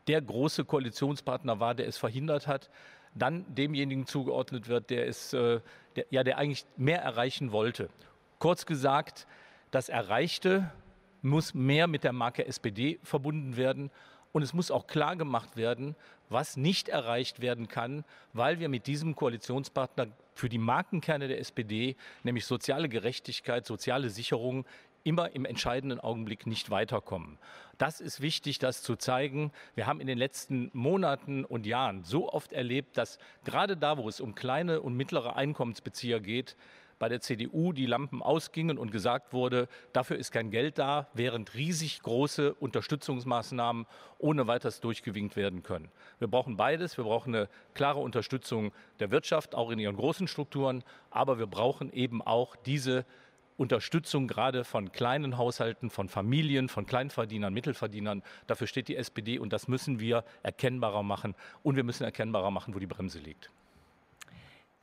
der 0.07 0.23
große 0.23 0.65
Koalitionspartner 0.65 1.61
war, 1.61 1.75
der 1.75 1.87
es 1.87 1.99
verhindert 1.99 2.47
hat, 2.47 2.71
dann 3.15 3.45
demjenigen 3.55 4.07
zugeordnet 4.07 4.69
wird, 4.69 4.91
der 4.91 5.07
es, 5.07 5.33
äh, 5.33 5.61
der, 5.97 6.07
ja, 6.11 6.25
der 6.25 6.39
eigentlich 6.39 6.65
mehr 6.77 7.03
erreichen 7.03 7.53
wollte. 7.53 7.89
Kurz 8.39 8.67
gesagt, 8.67 9.27
das 9.71 9.89
Erreichte 9.89 10.73
muss 11.23 11.55
mehr 11.55 11.87
mit 11.87 12.05
der 12.05 12.13
Marke 12.13 12.47
SPD 12.47 12.99
verbunden 13.03 13.57
werden 13.57 13.91
und 14.35 14.43
es 14.43 14.53
muss 14.53 14.73
auch 14.73 14.89
klar 14.89 15.15
gemacht 15.15 15.57
werden, 15.57 15.95
was 16.29 16.57
nicht 16.57 16.89
erreicht 16.89 17.41
werden 17.41 17.69
kann, 17.69 18.05
weil 18.33 18.59
wir 18.59 18.69
mit 18.69 18.89
diesem 18.89 19.15
Koalitionspartner 19.15 20.09
für 20.35 20.49
die 20.49 20.59
Markenkerne 20.59 21.29
der 21.29 21.39
SPD, 21.39 21.95
nämlich 22.25 22.45
soziale 22.45 22.89
Gerechtigkeit, 22.89 23.65
soziale 23.65 24.11
Sicherung, 24.11 24.67
immer 25.05 25.31
im 25.37 25.45
entscheidenden 25.45 26.01
Augenblick 26.01 26.49
nicht 26.49 26.71
weiterkommen. 26.71 27.39
Das 27.79 28.01
ist 28.01 28.23
wichtig, 28.23 28.59
das 28.59 28.83
zu 28.83 28.97
zeigen. 28.97 29.53
Wir 29.77 29.87
haben 29.87 30.01
in 30.01 30.09
den 30.09 30.19
letzten 30.19 30.69
Monaten 30.73 31.45
und 31.45 31.65
Jahren 31.65 32.03
so 32.03 32.33
oft 32.33 32.53
erlebt, 32.53 32.97
dass 32.97 33.19
gerade 33.45 33.77
da, 33.77 33.99
wo 33.99 34.09
es 34.09 34.21
um 34.21 34.35
kleine 34.35 34.81
und 34.81 34.97
mittlere 34.97 35.37
Einkommensbezieher 35.37 36.19
geht, 36.19 36.57
bei 37.05 37.11
der 37.11 37.21
CDU 37.21 37.75
die 37.75 37.85
Lampen 37.85 38.23
ausgingen 38.23 38.79
und 38.79 38.91
gesagt 38.91 39.35
wurde, 39.35 39.69
dafür 39.93 40.17
ist 40.17 40.33
kein 40.33 40.51
Geld 40.51 40.79
da, 40.79 41.07
während 41.13 41.53
riesig 41.53 42.01
große 42.01 42.55
Unterstützungsmaßnahmen 42.55 43.85
ohne 44.17 44.47
weiteres 44.47 44.81
durchgewinkt 44.81 45.37
werden 45.37 45.63
können. 45.63 45.91
Wir 46.19 46.29
brauchen 46.29 46.57
beides. 46.57 46.97
Wir 46.97 47.05
brauchen 47.05 47.35
eine 47.35 47.51
klare 47.75 48.01
Unterstützung 48.01 48.73
der 49.01 49.11
Wirtschaft, 49.11 49.55
auch 49.55 49.71
in 49.71 49.79
ihren 49.79 49.97
großen 49.97 50.27
Strukturen, 50.27 50.83
aber 51.11 51.39
wir 51.39 51.47
brauchen 51.47 51.93
eben 51.93 52.23
auch 52.23 52.57
diese 52.57 53.05
Unterstützung 53.59 54.27
gerade 54.27 54.65
von 54.65 54.91
kleinen 54.91 55.37
Haushalten, 55.37 55.91
von 55.91 56.09
Familien, 56.09 56.71
von 56.71 56.87
Kleinverdienern, 56.87 57.53
Mittelverdienern. 57.53 58.23
Dafür 58.47 58.67
steht 58.67 58.89
die 58.89 58.97
SPD 58.97 59.39
und 59.39 59.53
das 59.53 59.69
müssen 59.69 60.01
wir 60.01 60.25
erkennbarer 60.43 61.03
machen. 61.03 61.35
Und 61.63 61.77
wir 61.77 61.85
müssen 61.85 62.05
erkennbarer 62.05 62.51
machen, 62.51 62.75
wo 62.75 62.79
die 62.79 62.87
Bremse 62.87 63.19
liegt. 63.19 63.51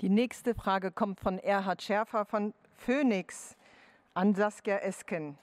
Die 0.02 0.10
nächste 0.10 0.56
Frage 0.56 0.90
kommt 0.90 1.20
von 1.20 1.38
Erhard 1.38 1.84
Schärfer 1.84 2.26
von 2.26 2.56
Phoenix 2.74 3.56
an 4.16 4.34
Saskia 4.34 4.78
Esken. 4.78 5.38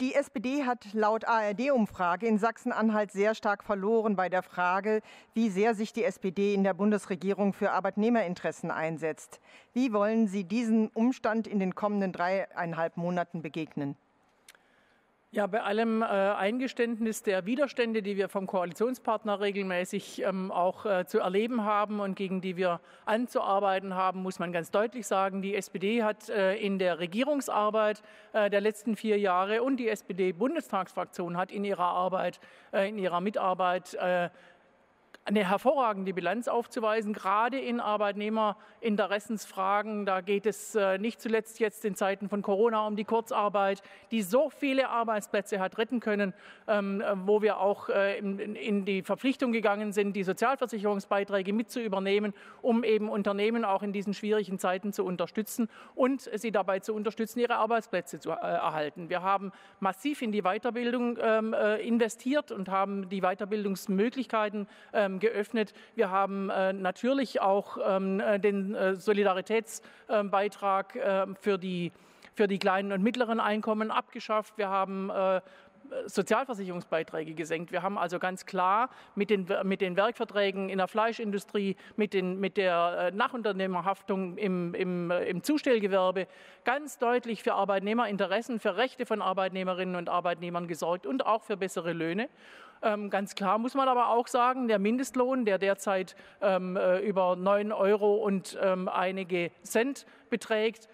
Die 0.00 0.14
SPD 0.14 0.62
hat 0.62 0.86
laut 0.92 1.24
ARD-Umfrage 1.24 2.28
in 2.28 2.38
Sachsen-Anhalt 2.38 3.10
sehr 3.10 3.34
stark 3.34 3.64
verloren 3.64 4.14
bei 4.14 4.28
der 4.28 4.44
Frage, 4.44 5.02
wie 5.34 5.50
sehr 5.50 5.74
sich 5.74 5.92
die 5.92 6.04
SPD 6.04 6.54
in 6.54 6.62
der 6.62 6.72
Bundesregierung 6.72 7.52
für 7.52 7.72
Arbeitnehmerinteressen 7.72 8.70
einsetzt. 8.70 9.40
Wie 9.72 9.92
wollen 9.92 10.28
Sie 10.28 10.44
diesen 10.44 10.86
Umstand 10.90 11.48
in 11.48 11.58
den 11.58 11.74
kommenden 11.74 12.12
dreieinhalb 12.12 12.96
Monaten 12.96 13.42
begegnen? 13.42 13.96
Ja, 15.30 15.46
bei 15.46 15.62
allem 15.62 16.00
äh, 16.00 16.06
Eingeständnis 16.06 17.22
der 17.22 17.44
Widerstände, 17.44 18.00
die 18.00 18.16
wir 18.16 18.30
vom 18.30 18.46
Koalitionspartner 18.46 19.40
regelmäßig 19.40 20.22
ähm, 20.22 20.50
auch 20.50 20.86
äh, 20.86 21.04
zu 21.04 21.18
erleben 21.18 21.64
haben 21.64 22.00
und 22.00 22.14
gegen 22.14 22.40
die 22.40 22.56
wir 22.56 22.80
anzuarbeiten 23.04 23.94
haben, 23.94 24.22
muss 24.22 24.38
man 24.38 24.52
ganz 24.52 24.70
deutlich 24.70 25.06
sagen, 25.06 25.42
die 25.42 25.54
SPD 25.54 26.02
hat 26.02 26.30
äh, 26.30 26.54
in 26.56 26.78
der 26.78 26.98
Regierungsarbeit 26.98 28.02
äh, 28.32 28.48
der 28.48 28.62
letzten 28.62 28.96
vier 28.96 29.18
Jahre 29.18 29.62
und 29.62 29.76
die 29.76 29.90
SPD-Bundestagsfraktion 29.90 31.36
hat 31.36 31.52
in 31.52 31.62
ihrer 31.62 31.88
Arbeit, 31.88 32.40
äh, 32.72 32.88
in 32.88 32.96
ihrer 32.96 33.20
Mitarbeit 33.20 33.92
äh, 33.96 34.30
eine 35.28 35.48
hervorragende 35.48 36.12
Bilanz 36.14 36.48
aufzuweisen, 36.48 37.12
gerade 37.12 37.60
in 37.60 37.80
Arbeitnehmerinteressensfragen. 37.80 40.06
Da 40.06 40.22
geht 40.22 40.46
es 40.46 40.74
äh, 40.74 40.96
nicht 40.96 41.20
zuletzt 41.20 41.60
jetzt 41.60 41.84
in 41.84 41.94
Zeiten 41.94 42.30
von 42.30 42.40
Corona 42.40 42.86
um 42.86 42.96
die 42.96 43.04
Kurzarbeit, 43.04 43.82
die 44.10 44.22
so 44.22 44.48
viele 44.48 44.88
Arbeitsplätze 44.88 45.60
hat 45.60 45.76
retten 45.76 46.00
können, 46.00 46.32
ähm, 46.66 47.04
wo 47.26 47.42
wir 47.42 47.60
auch 47.60 47.90
äh, 47.90 48.16
in 48.18 48.86
die 48.86 49.02
Verpflichtung 49.02 49.52
gegangen 49.52 49.92
sind, 49.92 50.16
die 50.16 50.22
Sozialversicherungsbeiträge 50.22 51.52
mit 51.52 51.70
zu 51.70 51.82
übernehmen, 51.82 52.32
um 52.62 52.82
eben 52.82 53.10
Unternehmen 53.10 53.66
auch 53.66 53.82
in 53.82 53.92
diesen 53.92 54.14
schwierigen 54.14 54.58
Zeiten 54.58 54.94
zu 54.94 55.04
unterstützen 55.04 55.68
und 55.94 56.30
sie 56.34 56.52
dabei 56.52 56.80
zu 56.80 56.94
unterstützen, 56.94 57.40
ihre 57.40 57.56
Arbeitsplätze 57.56 58.18
zu 58.18 58.30
äh, 58.30 58.36
erhalten. 58.36 59.10
Wir 59.10 59.22
haben 59.22 59.52
massiv 59.78 60.22
in 60.22 60.32
die 60.32 60.40
Weiterbildung 60.40 61.18
ähm, 61.20 61.54
investiert 61.82 62.50
und 62.50 62.70
haben 62.70 63.10
die 63.10 63.20
Weiterbildungsmöglichkeiten 63.20 64.66
ähm, 64.94 65.17
geöffnet. 65.18 65.72
Wir 65.94 66.10
haben 66.10 66.50
äh, 66.50 66.72
natürlich 66.72 67.40
auch 67.40 67.78
ähm, 67.84 68.20
äh, 68.20 68.38
den 68.38 68.74
äh, 68.74 68.94
Solidaritätsbeitrag 68.96 70.98
für 71.40 71.58
die 71.58 71.92
für 72.34 72.46
die 72.46 72.58
kleinen 72.60 72.92
und 72.92 73.02
mittleren 73.02 73.40
Einkommen 73.40 73.90
abgeschafft. 73.90 74.58
Wir 74.58 74.68
haben 74.68 75.10
Sozialversicherungsbeiträge 76.06 77.34
gesenkt. 77.34 77.72
Wir 77.72 77.82
haben 77.82 77.98
also 77.98 78.18
ganz 78.18 78.46
klar 78.46 78.90
mit 79.14 79.30
den, 79.30 79.48
mit 79.64 79.80
den 79.80 79.96
Werkverträgen 79.96 80.68
in 80.68 80.78
der 80.78 80.88
Fleischindustrie, 80.88 81.76
mit, 81.96 82.14
den, 82.14 82.38
mit 82.40 82.56
der 82.56 83.10
Nachunternehmerhaftung 83.12 84.36
im, 84.36 84.74
im, 84.74 85.10
im 85.10 85.42
Zustellgewerbe 85.42 86.26
ganz 86.64 86.98
deutlich 86.98 87.42
für 87.42 87.54
Arbeitnehmerinteressen, 87.54 88.60
für 88.60 88.76
Rechte 88.76 89.06
von 89.06 89.22
Arbeitnehmerinnen 89.22 89.96
und 89.96 90.08
Arbeitnehmern 90.08 90.68
gesorgt 90.68 91.06
und 91.06 91.26
auch 91.26 91.42
für 91.42 91.56
bessere 91.56 91.92
Löhne. 91.92 92.28
Ähm, 92.82 93.10
ganz 93.10 93.34
klar 93.34 93.58
muss 93.58 93.74
man 93.74 93.88
aber 93.88 94.08
auch 94.08 94.28
sagen, 94.28 94.68
der 94.68 94.78
Mindestlohn, 94.78 95.44
der 95.44 95.58
derzeit 95.58 96.14
ähm, 96.40 96.76
äh, 96.76 96.98
über 97.00 97.34
9 97.36 97.72
Euro 97.72 98.16
und 98.16 98.56
ähm, 98.62 98.88
einige 98.88 99.50
Cent 99.62 100.06
beträgt, 100.30 100.88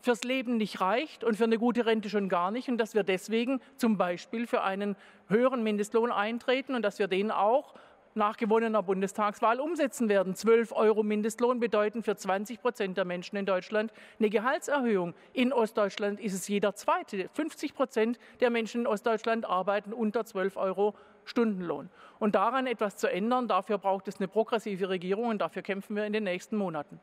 fürs 0.00 0.24
Leben 0.24 0.56
nicht 0.56 0.80
reicht 0.80 1.24
und 1.24 1.36
für 1.36 1.44
eine 1.44 1.58
gute 1.58 1.86
Rente 1.86 2.08
schon 2.10 2.28
gar 2.28 2.50
nicht 2.50 2.68
und 2.68 2.78
dass 2.78 2.94
wir 2.94 3.02
deswegen 3.02 3.60
zum 3.76 3.96
Beispiel 3.96 4.46
für 4.46 4.62
einen 4.62 4.96
höheren 5.28 5.62
Mindestlohn 5.62 6.10
eintreten 6.10 6.74
und 6.74 6.82
dass 6.82 6.98
wir 6.98 7.08
den 7.08 7.30
auch 7.30 7.74
nach 8.14 8.36
gewonnener 8.36 8.82
Bundestagswahl 8.82 9.60
umsetzen 9.60 10.08
werden. 10.08 10.34
12 10.34 10.72
Euro 10.72 11.02
Mindestlohn 11.02 11.60
bedeuten 11.60 12.02
für 12.02 12.16
20 12.16 12.60
Prozent 12.60 12.96
der 12.96 13.04
Menschen 13.04 13.36
in 13.36 13.46
Deutschland 13.46 13.92
eine 14.18 14.30
Gehaltserhöhung. 14.30 15.14
In 15.32 15.52
Ostdeutschland 15.52 16.20
ist 16.20 16.34
es 16.34 16.48
jeder 16.48 16.74
zweite. 16.74 17.28
50 17.34 17.74
Prozent 17.74 18.18
der 18.40 18.50
Menschen 18.50 18.82
in 18.82 18.86
Ostdeutschland 18.86 19.46
arbeiten 19.46 19.92
unter 19.92 20.24
12 20.24 20.56
Euro 20.56 20.94
Stundenlohn. 21.24 21.88
Und 22.18 22.34
daran 22.34 22.66
etwas 22.66 22.96
zu 22.96 23.10
ändern, 23.10 23.46
dafür 23.46 23.78
braucht 23.78 24.08
es 24.08 24.18
eine 24.18 24.28
progressive 24.28 24.88
Regierung 24.88 25.26
und 25.26 25.38
dafür 25.38 25.62
kämpfen 25.62 25.94
wir 25.94 26.04
in 26.04 26.12
den 26.12 26.24
nächsten 26.24 26.56
Monaten. 26.56 27.00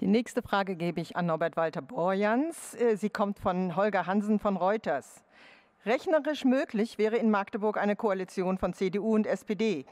Die 0.00 0.08
nächste 0.08 0.42
Frage 0.42 0.74
gebe 0.74 1.00
ich 1.00 1.14
an 1.16 1.26
Norbert 1.26 1.56
Walter 1.56 1.80
Borjans. 1.80 2.74
Äh, 2.74 2.96
sie 2.96 3.10
kommt 3.10 3.38
von 3.38 3.76
Holger 3.76 4.06
Hansen 4.06 4.40
von 4.40 4.56
Reuters. 4.56 5.22
Rechnerisch 5.86 6.44
möglich 6.44 6.98
wäre 6.98 7.16
in 7.16 7.30
Magdeburg 7.30 7.76
eine 7.76 7.94
Koalition 7.94 8.58
von 8.58 8.72
CDU 8.72 9.14
und 9.14 9.26
SPD. 9.26 9.84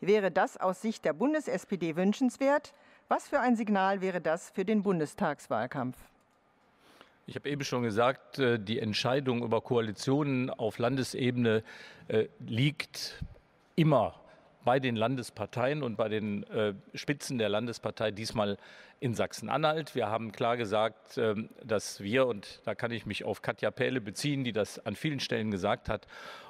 Wäre 0.00 0.30
das 0.30 0.56
aus 0.56 0.80
Sicht 0.80 1.04
der 1.04 1.12
Bundes-SPD 1.12 1.94
wünschenswert? 1.94 2.72
Was 3.08 3.28
für 3.28 3.40
ein 3.40 3.54
Signal 3.54 4.00
wäre 4.00 4.22
das 4.22 4.48
für 4.48 4.64
den 4.64 4.82
Bundestagswahlkampf? 4.82 5.98
Ich 7.26 7.34
habe 7.34 7.50
eben 7.50 7.62
schon 7.62 7.82
gesagt, 7.82 8.38
äh, 8.38 8.58
die 8.58 8.78
Entscheidung 8.78 9.42
über 9.42 9.60
Koalitionen 9.60 10.48
auf 10.48 10.78
Landesebene 10.78 11.62
äh, 12.08 12.28
liegt 12.38 13.22
immer 13.76 14.14
bei 14.64 14.80
den 14.80 14.96
Landesparteien 14.96 15.82
und 15.82 15.96
bei 15.96 16.10
den 16.10 16.44
Spitzen 16.92 17.38
der 17.38 17.48
Landespartei, 17.48 18.10
diesmal 18.10 18.58
in 19.00 19.14
Sachsen-Anhalt. 19.14 19.94
Wir 19.94 20.08
haben 20.08 20.30
klar 20.30 20.58
gesagt, 20.58 21.16
ähm, 21.16 21.48
dass 21.64 22.00
wir, 22.00 22.26
und 22.26 22.60
da 22.64 22.74
kann 22.74 22.92
ich 22.92 23.06
mich 23.06 23.24
auf 23.24 23.40
Katja 23.40 23.70
Pähle 23.70 24.00
beziehen, 24.00 24.44
die 24.44 24.52
das 24.52 24.78
an 24.84 24.94
vielen 24.94 25.20
Stellen 25.20 25.50
gesagt 25.50 25.88
hat, 25.88 26.06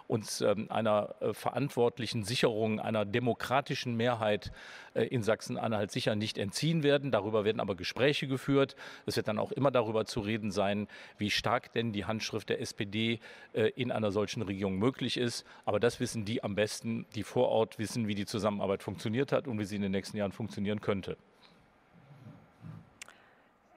uns 0.09 0.41
ähm, 0.41 0.67
einer 0.71 1.15
äh, 1.21 1.33
verantwortlichen 1.33 2.25
Sicherung 2.25 2.81
einer 2.81 3.05
demokratischen 3.05 3.97
Mehrheit 3.97 4.51
äh, 4.95 5.05
in 5.05 5.23
Sachsen-Anhalt 5.23 5.93
sicher 5.93 6.17
nicht 6.17 6.37
entziehen 6.37 6.83
werden. 6.83 7.13
Darüber 7.13 7.45
werden 7.45 7.61
aber 7.61 7.77
Gespräche 7.77 8.27
geführt. 8.27 8.75
Es 9.07 9.15
wird 9.15 9.29
dann 9.29 9.39
auch 9.39 9.53
immer 9.53 9.71
darüber 9.71 10.05
zu 10.07 10.19
reden 10.19 10.51
sein, 10.51 10.89
wie 11.17 11.31
stark 11.31 11.73
denn 11.73 11.93
die 11.93 12.05
Handschrift 12.05 12.49
der 12.49 12.61
SPD 12.61 13.21
äh, 13.53 13.69
in 13.77 13.93
einer 13.93 14.11
solchen 14.11 14.43
Regierung 14.43 14.77
möglich 14.77 15.17
ist. 15.17 15.47
Aber 15.65 15.79
das 15.79 16.01
wissen 16.01 16.25
die 16.25 16.43
am 16.43 16.57
besten, 16.57 17.07
die 17.15 17.23
vor 17.23 17.49
Ort 17.49 17.79
wissen, 17.79 18.09
wie 18.09 18.17
die 18.17 18.27
Zusammenarbeit 18.27 18.83
funktioniert 18.83 19.31
hat 19.31 19.47
und 19.47 19.61
wie 19.61 19.65
sie 19.65 19.77
in 19.77 19.83
den 19.83 19.93
nächsten 19.93 20.17
Jahren 20.17 20.33
funktionieren 20.33 20.81
könnte. 20.81 21.17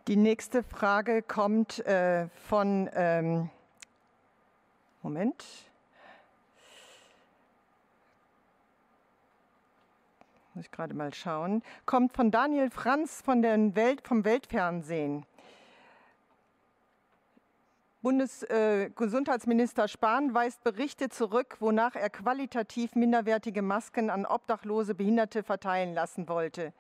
Die 0.08 0.18
nächste 0.18 0.64
Frage 0.64 1.22
kommt 1.22 1.80
äh, 1.86 2.28
von, 2.50 2.90
ähm, 2.94 3.50
Moment, 5.02 5.46
muss 10.54 10.66
ich 10.66 10.72
gerade 10.72 10.94
mal 10.94 11.14
schauen, 11.14 11.64
kommt 11.86 12.12
von 12.12 12.32
Daniel 12.32 12.70
Franz 12.70 13.22
von 13.22 13.42
der 13.42 13.76
Welt, 13.78 14.06
vom 14.06 14.26
Weltfernsehen. 14.26 15.26
Bundesgesundheitsminister 18.02 19.86
äh, 19.86 19.88
Spahn 19.88 20.34
weist 20.34 20.66
Berichte 20.66 21.08
zurück, 21.08 21.56
wonach 21.62 21.96
er 21.96 22.10
qualitativ 22.10 22.96
minderwertige 22.96 23.62
Masken 23.62 24.10
an 24.10 24.26
obdachlose 24.26 24.96
Behinderte 24.96 25.44
verteilen 25.44 25.94
lassen 25.94 26.28
wollte. 26.28 26.74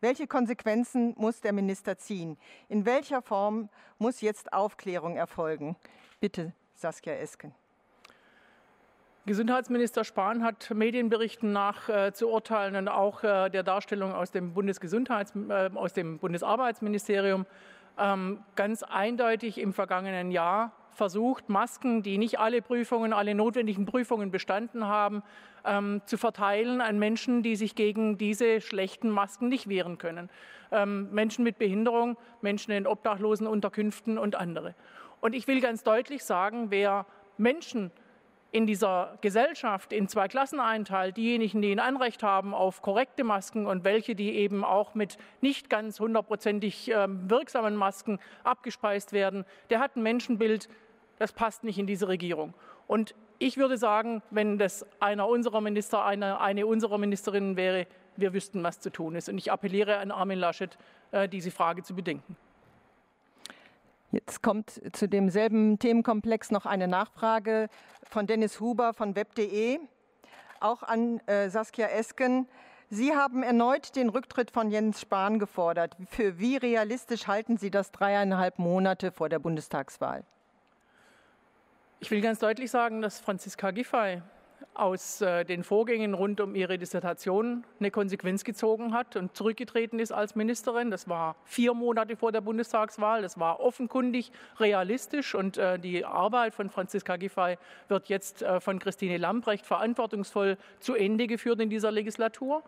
Welche 0.00 0.26
Konsequenzen 0.26 1.14
muss 1.18 1.42
der 1.42 1.52
Minister 1.52 1.98
ziehen? 1.98 2.38
In 2.68 2.86
welcher 2.86 3.20
Form 3.20 3.68
muss 3.98 4.22
jetzt 4.22 4.52
Aufklärung 4.52 5.16
erfolgen? 5.16 5.76
Bitte, 6.20 6.52
Saskia 6.74 7.14
Esken. 7.14 7.54
Gesundheitsminister 9.26 10.04
Spahn 10.04 10.42
hat 10.42 10.70
Medienberichten 10.70 11.52
nach 11.52 11.90
äh, 11.90 12.12
zu 12.14 12.30
urteilen 12.30 12.74
und 12.76 12.88
auch 12.88 13.22
äh, 13.22 13.50
der 13.50 13.62
Darstellung 13.62 14.14
aus 14.14 14.30
dem, 14.30 14.54
Bundesgesundheits-, 14.54 15.34
äh, 15.50 15.70
aus 15.76 15.92
dem 15.92 16.18
Bundesarbeitsministerium 16.18 17.44
ähm, 17.98 18.42
ganz 18.56 18.82
eindeutig 18.82 19.58
im 19.58 19.74
vergangenen 19.74 20.30
Jahr 20.30 20.72
versucht, 21.00 21.48
Masken, 21.48 22.02
die 22.02 22.18
nicht 22.18 22.38
alle 22.38 22.60
Prüfungen, 22.60 23.14
alle 23.14 23.34
notwendigen 23.34 23.86
Prüfungen 23.86 24.30
bestanden 24.30 24.86
haben, 24.86 25.22
ähm, 25.64 26.02
zu 26.04 26.18
verteilen 26.18 26.82
an 26.82 26.98
Menschen, 26.98 27.42
die 27.42 27.56
sich 27.56 27.74
gegen 27.74 28.18
diese 28.18 28.60
schlechten 28.60 29.08
Masken 29.08 29.48
nicht 29.48 29.66
wehren 29.66 29.96
können. 29.96 30.28
Ähm, 30.70 31.10
Menschen 31.10 31.42
mit 31.42 31.56
Behinderung, 31.56 32.18
Menschen 32.42 32.72
in 32.72 32.86
obdachlosen 32.86 33.46
Unterkünften 33.46 34.18
und 34.18 34.36
andere. 34.36 34.74
Und 35.22 35.34
ich 35.34 35.48
will 35.48 35.62
ganz 35.62 35.82
deutlich 35.84 36.22
sagen, 36.22 36.70
wer 36.70 37.06
Menschen 37.38 37.90
in 38.52 38.66
dieser 38.66 39.16
Gesellschaft 39.20 39.92
in 39.92 40.08
zwei 40.08 40.28
Klassen 40.28 40.60
einteilt, 40.60 41.16
diejenigen, 41.16 41.62
die 41.62 41.72
ein 41.72 41.78
Anrecht 41.78 42.22
haben 42.22 42.52
auf 42.52 42.82
korrekte 42.82 43.24
Masken 43.24 43.66
und 43.66 43.84
welche, 43.84 44.14
die 44.14 44.34
eben 44.34 44.64
auch 44.64 44.94
mit 44.94 45.18
nicht 45.40 45.70
ganz 45.70 46.00
hundertprozentig 46.00 46.90
ähm, 46.92 47.30
wirksamen 47.30 47.76
Masken 47.76 48.18
abgespeist 48.42 49.12
werden, 49.12 49.44
der 49.70 49.80
hat 49.80 49.96
ein 49.96 50.02
Menschenbild, 50.02 50.68
das 51.20 51.32
passt 51.32 51.64
nicht 51.64 51.78
in 51.78 51.86
diese 51.86 52.08
Regierung. 52.08 52.54
Und 52.86 53.14
ich 53.38 53.58
würde 53.58 53.76
sagen, 53.76 54.22
wenn 54.30 54.58
das 54.58 54.86
einer 55.00 55.28
unserer 55.28 55.60
Minister, 55.60 56.02
eine, 56.02 56.40
eine 56.40 56.66
unserer 56.66 56.96
Ministerinnen 56.96 57.56
wäre, 57.56 57.86
wir 58.16 58.32
wüssten, 58.32 58.62
was 58.62 58.80
zu 58.80 58.90
tun 58.90 59.14
ist. 59.14 59.28
Und 59.28 59.36
ich 59.36 59.52
appelliere 59.52 59.98
an 59.98 60.12
Armin 60.12 60.38
Laschet, 60.38 60.78
äh, 61.12 61.28
diese 61.28 61.50
Frage 61.50 61.82
zu 61.82 61.94
bedenken. 61.94 62.36
Jetzt 64.12 64.42
kommt 64.42 64.80
zu 64.92 65.08
demselben 65.08 65.78
Themenkomplex 65.78 66.50
noch 66.50 66.64
eine 66.64 66.88
Nachfrage 66.88 67.68
von 68.02 68.26
Dennis 68.26 68.58
Huber 68.58 68.94
von 68.94 69.14
web.de, 69.14 69.78
auch 70.58 70.82
an 70.82 71.20
äh, 71.26 71.50
Saskia 71.50 71.86
Esken. 71.88 72.48
Sie 72.88 73.14
haben 73.14 73.42
erneut 73.42 73.94
den 73.94 74.08
Rücktritt 74.08 74.50
von 74.50 74.70
Jens 74.70 75.02
Spahn 75.02 75.38
gefordert. 75.38 75.96
Für 76.08 76.38
wie 76.38 76.56
realistisch 76.56 77.26
halten 77.26 77.58
Sie 77.58 77.70
das 77.70 77.92
dreieinhalb 77.92 78.58
Monate 78.58 79.12
vor 79.12 79.28
der 79.28 79.38
Bundestagswahl? 79.38 80.24
Ich 82.02 82.10
will 82.10 82.22
ganz 82.22 82.38
deutlich 82.38 82.70
sagen, 82.70 83.02
dass 83.02 83.20
Franziska 83.20 83.72
Giffey 83.72 84.22
aus 84.72 85.20
äh, 85.20 85.44
den 85.44 85.62
Vorgängen 85.62 86.14
rund 86.14 86.40
um 86.40 86.54
ihre 86.54 86.78
Dissertation 86.78 87.62
eine 87.78 87.90
Konsequenz 87.90 88.42
gezogen 88.42 88.94
hat 88.94 89.16
und 89.16 89.36
zurückgetreten 89.36 89.98
ist 89.98 90.10
als 90.10 90.34
Ministerin. 90.34 90.90
Das 90.90 91.10
war 91.10 91.36
vier 91.44 91.74
Monate 91.74 92.16
vor 92.16 92.32
der 92.32 92.40
Bundestagswahl. 92.40 93.20
Das 93.20 93.38
war 93.38 93.60
offenkundig 93.60 94.32
realistisch 94.58 95.34
und 95.34 95.58
äh, 95.58 95.78
die 95.78 96.06
Arbeit 96.06 96.54
von 96.54 96.70
Franziska 96.70 97.16
Giffey 97.16 97.58
wird 97.88 98.08
jetzt 98.08 98.40
äh, 98.40 98.60
von 98.60 98.78
Christine 98.78 99.18
Lamprecht 99.18 99.66
verantwortungsvoll 99.66 100.56
zu 100.78 100.94
Ende 100.94 101.26
geführt 101.26 101.60
in 101.60 101.68
dieser 101.68 101.90
Legislatur. 101.90 102.62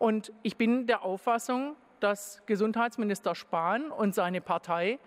Und 0.00 0.32
ich 0.42 0.56
bin 0.56 0.88
der 0.88 1.02
Auffassung, 1.02 1.76
dass 2.00 2.42
Gesundheitsminister 2.46 3.36
Spahn 3.36 3.92
und 3.92 4.12
seine 4.16 4.40
Partei 4.40 4.98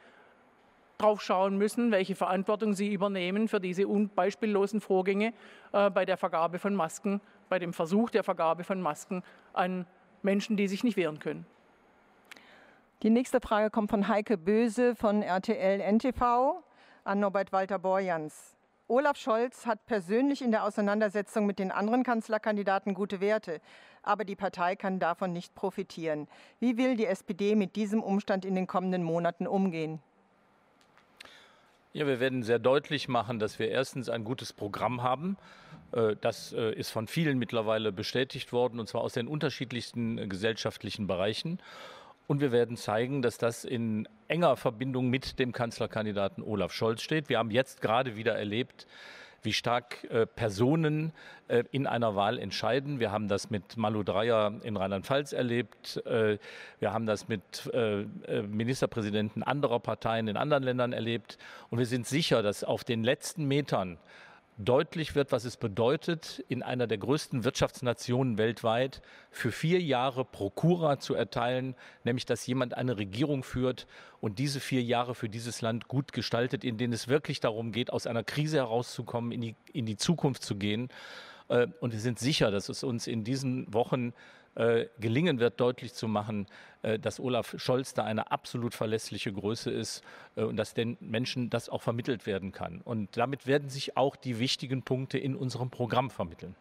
drauf 0.99 1.21
schauen 1.21 1.57
müssen, 1.57 1.91
welche 1.91 2.15
Verantwortung 2.15 2.73
sie 2.73 2.93
übernehmen 2.93 3.47
für 3.47 3.59
diese 3.59 3.85
beispiellosen 3.87 4.81
Vorgänge 4.81 5.33
äh, 5.71 5.89
bei 5.89 6.05
der 6.05 6.17
Vergabe 6.17 6.59
von 6.59 6.75
Masken, 6.75 7.21
bei 7.47 7.57
dem 7.57 7.73
Versuch 7.73 8.09
der 8.09 8.23
Vergabe 8.23 8.63
von 8.63 8.81
Masken 8.81 9.23
an 9.53 9.87
Menschen, 10.21 10.57
die 10.57 10.67
sich 10.67 10.83
nicht 10.83 10.97
wehren 10.97 11.19
können. 11.19 11.45
Die 13.01 13.09
nächste 13.09 13.39
Frage 13.39 13.69
kommt 13.69 13.89
von 13.89 14.09
Heike 14.09 14.37
Böse 14.37 14.93
von 14.93 15.21
RTL 15.21 15.79
NTV 15.79 16.61
an 17.05 17.19
Norbert 17.21 17.53
Walter 17.53 17.79
Borjans. 17.79 18.57
Olaf 18.89 19.15
Scholz 19.17 19.65
hat 19.65 19.85
persönlich 19.85 20.41
in 20.41 20.51
der 20.51 20.65
Auseinandersetzung 20.65 21.45
mit 21.45 21.59
den 21.59 21.71
anderen 21.71 22.03
Kanzlerkandidaten 22.03 22.93
gute 22.93 23.21
Werte, 23.21 23.61
aber 24.03 24.25
die 24.25 24.35
Partei 24.35 24.75
kann 24.75 24.99
davon 24.99 25.31
nicht 25.31 25.55
profitieren. 25.55 26.27
Wie 26.59 26.75
will 26.75 26.97
die 26.97 27.05
SPD 27.05 27.55
mit 27.55 27.75
diesem 27.75 28.03
Umstand 28.03 28.43
in 28.43 28.55
den 28.55 28.67
kommenden 28.67 29.03
Monaten 29.03 29.47
umgehen? 29.47 30.01
Ja, 31.91 32.05
wir 32.05 32.19
werden 32.19 32.43
sehr 32.43 32.59
deutlich 32.59 33.07
machen, 33.07 33.39
dass 33.39 33.57
wir 33.57 33.69
erstens 33.69 34.09
ein 34.09 34.23
gutes 34.23 34.53
Programm 34.53 35.01
haben. 35.01 35.37
Äh, 35.91 36.15
das 36.21 36.53
äh, 36.53 36.71
ist 36.73 36.91
von 36.91 37.07
vielen 37.07 37.39
mittlerweile 37.39 37.91
bestätigt 37.91 38.53
worden, 38.53 38.79
und 38.79 38.87
zwar 38.87 39.01
aus 39.01 39.13
den 39.13 39.27
unterschiedlichsten 39.27 40.19
äh, 40.19 40.27
gesellschaftlichen 40.27 41.07
Bereichen. 41.07 41.59
Und 42.27 42.41
wir 42.41 42.51
werden 42.51 42.77
zeigen, 42.77 43.23
dass 43.23 43.39
das 43.39 43.65
in 43.65 44.07
enger 44.27 44.55
Verbindung 44.55 45.09
mit 45.09 45.39
dem 45.39 45.51
Kanzlerkandidaten 45.51 46.43
Olaf 46.43 46.73
Scholz 46.73 47.01
steht. 47.01 47.27
Wir 47.27 47.39
haben 47.39 47.49
jetzt 47.49 47.81
gerade 47.81 48.15
wieder 48.15 48.37
erlebt, 48.37 48.85
wie 49.43 49.53
stark 49.53 50.03
äh, 50.05 50.25
Personen 50.25 51.13
äh, 51.47 51.63
in 51.71 51.87
einer 51.87 52.15
Wahl 52.15 52.37
entscheiden. 52.39 52.99
Wir 52.99 53.11
haben 53.11 53.27
das 53.27 53.49
mit 53.49 53.77
Malu 53.77 54.03
Dreyer 54.03 54.53
in 54.63 54.77
Rheinland-Pfalz 54.77 55.33
erlebt. 55.33 55.97
Äh, 56.05 56.37
wir 56.79 56.93
haben 56.93 57.05
das 57.05 57.27
mit 57.27 57.69
äh, 57.73 58.01
äh, 58.01 58.41
Ministerpräsidenten 58.43 59.43
anderer 59.43 59.79
Parteien 59.79 60.27
in 60.27 60.37
anderen 60.37 60.63
Ländern 60.63 60.93
erlebt. 60.93 61.37
Und 61.69 61.79
wir 61.79 61.85
sind 61.85 62.07
sicher, 62.07 62.41
dass 62.41 62.63
auf 62.63 62.83
den 62.83 63.03
letzten 63.03 63.45
Metern 63.45 63.97
deutlich 64.59 65.15
wird, 65.15 65.31
was 65.31 65.45
es 65.45 65.55
bedeutet, 65.55 66.43
in 66.49 66.63
einer 66.63 66.85
der 66.85 66.97
größten 66.97 67.45
Wirtschaftsnationen 67.45 68.37
weltweit 68.37 69.01
für 69.31 69.53
vier 69.53 69.79
Jahre 69.79 70.25
Prokura 70.25 70.99
zu 70.99 71.15
erteilen, 71.15 71.75
nämlich 72.03 72.25
dass 72.25 72.45
jemand 72.45 72.73
eine 72.75 72.97
Regierung 72.97 73.43
führt 73.43 73.87
und 74.19 74.37
diese 74.37 74.59
vier 74.59 74.83
Jahre 74.83 75.15
für 75.15 75.29
dieses 75.29 75.61
Land 75.61 75.87
gut 75.87 76.11
gestaltet, 76.11 76.65
in 76.65 76.77
denen 76.77 76.91
es 76.91 77.07
wirklich 77.07 77.39
darum 77.39 77.71
geht, 77.71 77.91
aus 77.91 78.05
einer 78.05 78.23
Krise 78.23 78.57
herauszukommen, 78.57 79.31
in 79.31 79.41
die, 79.41 79.55
in 79.71 79.85
die 79.85 79.95
Zukunft 79.97 80.43
zu 80.43 80.57
gehen. 80.57 80.89
Äh, 81.47 81.67
und 81.79 81.93
wir 81.93 81.99
sind 82.01 82.19
sicher, 82.19 82.51
dass 82.51 82.67
es 82.67 82.83
uns 82.83 83.07
in 83.07 83.23
diesen 83.23 83.73
Wochen 83.73 84.13
äh, 84.59 84.89
gelingen 84.99 85.39
wird, 85.39 85.59
deutlich 85.61 85.93
zu 85.93 86.09
machen, 86.09 86.45
äh, 86.81 86.99
dass 86.99 87.21
Olaf 87.21 87.55
Scholz 87.57 87.93
da 87.93 88.03
eine 88.03 88.29
absolut 88.29 88.75
verlässliche 88.75 89.31
Größe 89.31 89.71
ist 89.71 90.03
äh, 90.35 90.43
und 90.43 90.57
dass 90.57 90.73
den 90.73 90.97
Menschen 90.99 91.49
das 91.49 91.69
auch 91.69 91.81
vermittelt 91.81 92.25
werden 92.25 92.51
kann. 92.51 92.81
Und 92.81 93.15
damit 93.15 93.47
werden 93.47 93.69
sich 93.69 93.95
auch 93.95 94.17
die 94.17 94.37
wichtigen 94.37 94.83
Punkte 94.83 95.17
in 95.17 95.37
unserem 95.37 95.69
Programm 95.69 96.09
vermitteln. 96.09 96.57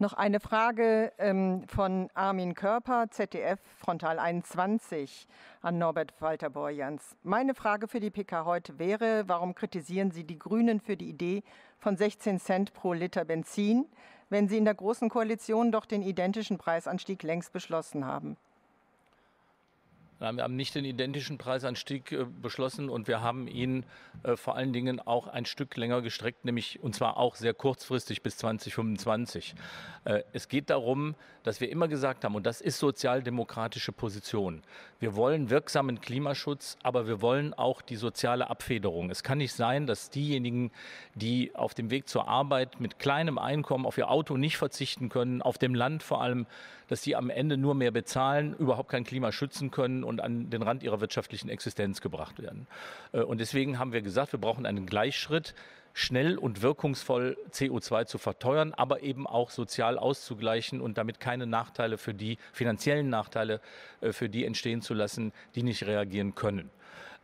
Noch 0.00 0.14
eine 0.14 0.40
Frage 0.40 1.12
ähm, 1.18 1.68
von 1.68 2.08
Armin 2.14 2.54
Körper, 2.54 3.10
ZDF 3.10 3.60
Frontal 3.76 4.18
21 4.18 5.26
an 5.60 5.76
Norbert 5.76 6.14
Walter 6.20 6.48
Borjans. 6.48 7.18
Meine 7.22 7.54
Frage 7.54 7.86
für 7.86 8.00
die 8.00 8.08
PK 8.08 8.46
heute 8.46 8.78
wäre, 8.78 9.24
warum 9.26 9.54
kritisieren 9.54 10.10
Sie 10.10 10.24
die 10.24 10.38
Grünen 10.38 10.80
für 10.80 10.96
die 10.96 11.10
Idee 11.10 11.42
von 11.78 11.98
16 11.98 12.40
Cent 12.40 12.72
pro 12.72 12.94
Liter 12.94 13.26
Benzin, 13.26 13.84
wenn 14.30 14.48
Sie 14.48 14.56
in 14.56 14.64
der 14.64 14.74
Großen 14.74 15.10
Koalition 15.10 15.70
doch 15.70 15.84
den 15.84 16.00
identischen 16.00 16.56
Preisanstieg 16.56 17.22
längst 17.22 17.52
beschlossen 17.52 18.06
haben? 18.06 18.38
Wir 20.20 20.42
haben 20.44 20.54
nicht 20.54 20.74
den 20.74 20.84
identischen 20.84 21.38
Preisanstieg 21.38 22.12
äh, 22.12 22.24
beschlossen 22.24 22.90
und 22.90 23.08
wir 23.08 23.22
haben 23.22 23.48
ihn 23.48 23.86
äh, 24.22 24.36
vor 24.36 24.54
allen 24.54 24.74
Dingen 24.74 25.00
auch 25.00 25.26
ein 25.26 25.46
Stück 25.46 25.74
länger 25.78 26.02
gestreckt, 26.02 26.44
nämlich 26.44 26.82
und 26.82 26.94
zwar 26.94 27.16
auch 27.16 27.36
sehr 27.36 27.54
kurzfristig 27.54 28.22
bis 28.22 28.36
2025. 28.36 29.54
Äh, 30.04 30.22
es 30.34 30.48
geht 30.48 30.68
darum, 30.68 31.14
dass 31.42 31.62
wir 31.62 31.70
immer 31.70 31.88
gesagt 31.88 32.24
haben, 32.24 32.34
und 32.34 32.44
das 32.44 32.60
ist 32.60 32.78
sozialdemokratische 32.78 33.92
Position, 33.92 34.62
wir 34.98 35.16
wollen 35.16 35.48
wirksamen 35.48 36.02
Klimaschutz, 36.02 36.76
aber 36.82 37.06
wir 37.06 37.22
wollen 37.22 37.54
auch 37.54 37.80
die 37.80 37.96
soziale 37.96 38.50
Abfederung. 38.50 39.08
Es 39.08 39.22
kann 39.22 39.38
nicht 39.38 39.54
sein, 39.54 39.86
dass 39.86 40.10
diejenigen, 40.10 40.70
die 41.14 41.54
auf 41.54 41.72
dem 41.72 41.90
Weg 41.90 42.06
zur 42.06 42.28
Arbeit 42.28 42.78
mit 42.80 42.98
kleinem 42.98 43.38
Einkommen 43.38 43.86
auf 43.86 43.96
ihr 43.96 44.10
Auto 44.10 44.36
nicht 44.36 44.58
verzichten 44.58 45.08
können, 45.08 45.40
auf 45.40 45.56
dem 45.56 45.74
Land 45.74 46.02
vor 46.02 46.20
allem, 46.20 46.46
dass 46.88 47.02
sie 47.02 47.16
am 47.16 47.30
Ende 47.30 47.56
nur 47.56 47.74
mehr 47.74 47.92
bezahlen, 47.92 48.54
überhaupt 48.58 48.90
kein 48.90 49.04
Klima 49.04 49.32
schützen 49.32 49.70
können 49.70 50.04
und 50.10 50.20
an 50.20 50.50
den 50.50 50.62
Rand 50.62 50.82
ihrer 50.82 51.00
wirtschaftlichen 51.00 51.48
Existenz 51.48 52.02
gebracht 52.02 52.42
werden. 52.42 52.66
Äh, 53.12 53.22
und 53.22 53.38
deswegen 53.38 53.78
haben 53.78 53.92
wir 53.92 54.02
gesagt, 54.02 54.32
wir 54.32 54.40
brauchen 54.40 54.66
einen 54.66 54.84
Gleichschritt 54.84 55.54
schnell 55.92 56.38
und 56.38 56.62
wirkungsvoll 56.62 57.36
CO2 57.52 58.06
zu 58.06 58.18
verteuern, 58.18 58.74
aber 58.74 59.02
eben 59.02 59.26
auch 59.26 59.50
sozial 59.50 59.98
auszugleichen 59.98 60.80
und 60.80 60.98
damit 60.98 61.20
keine 61.20 61.46
Nachteile 61.46 61.98
für 61.98 62.14
die, 62.14 62.38
finanziellen 62.52 63.08
Nachteile 63.08 63.60
äh, 64.00 64.12
für 64.12 64.28
die 64.28 64.44
entstehen 64.44 64.82
zu 64.82 64.94
lassen, 64.94 65.32
die 65.54 65.62
nicht 65.62 65.86
reagieren 65.86 66.34
können. 66.34 66.70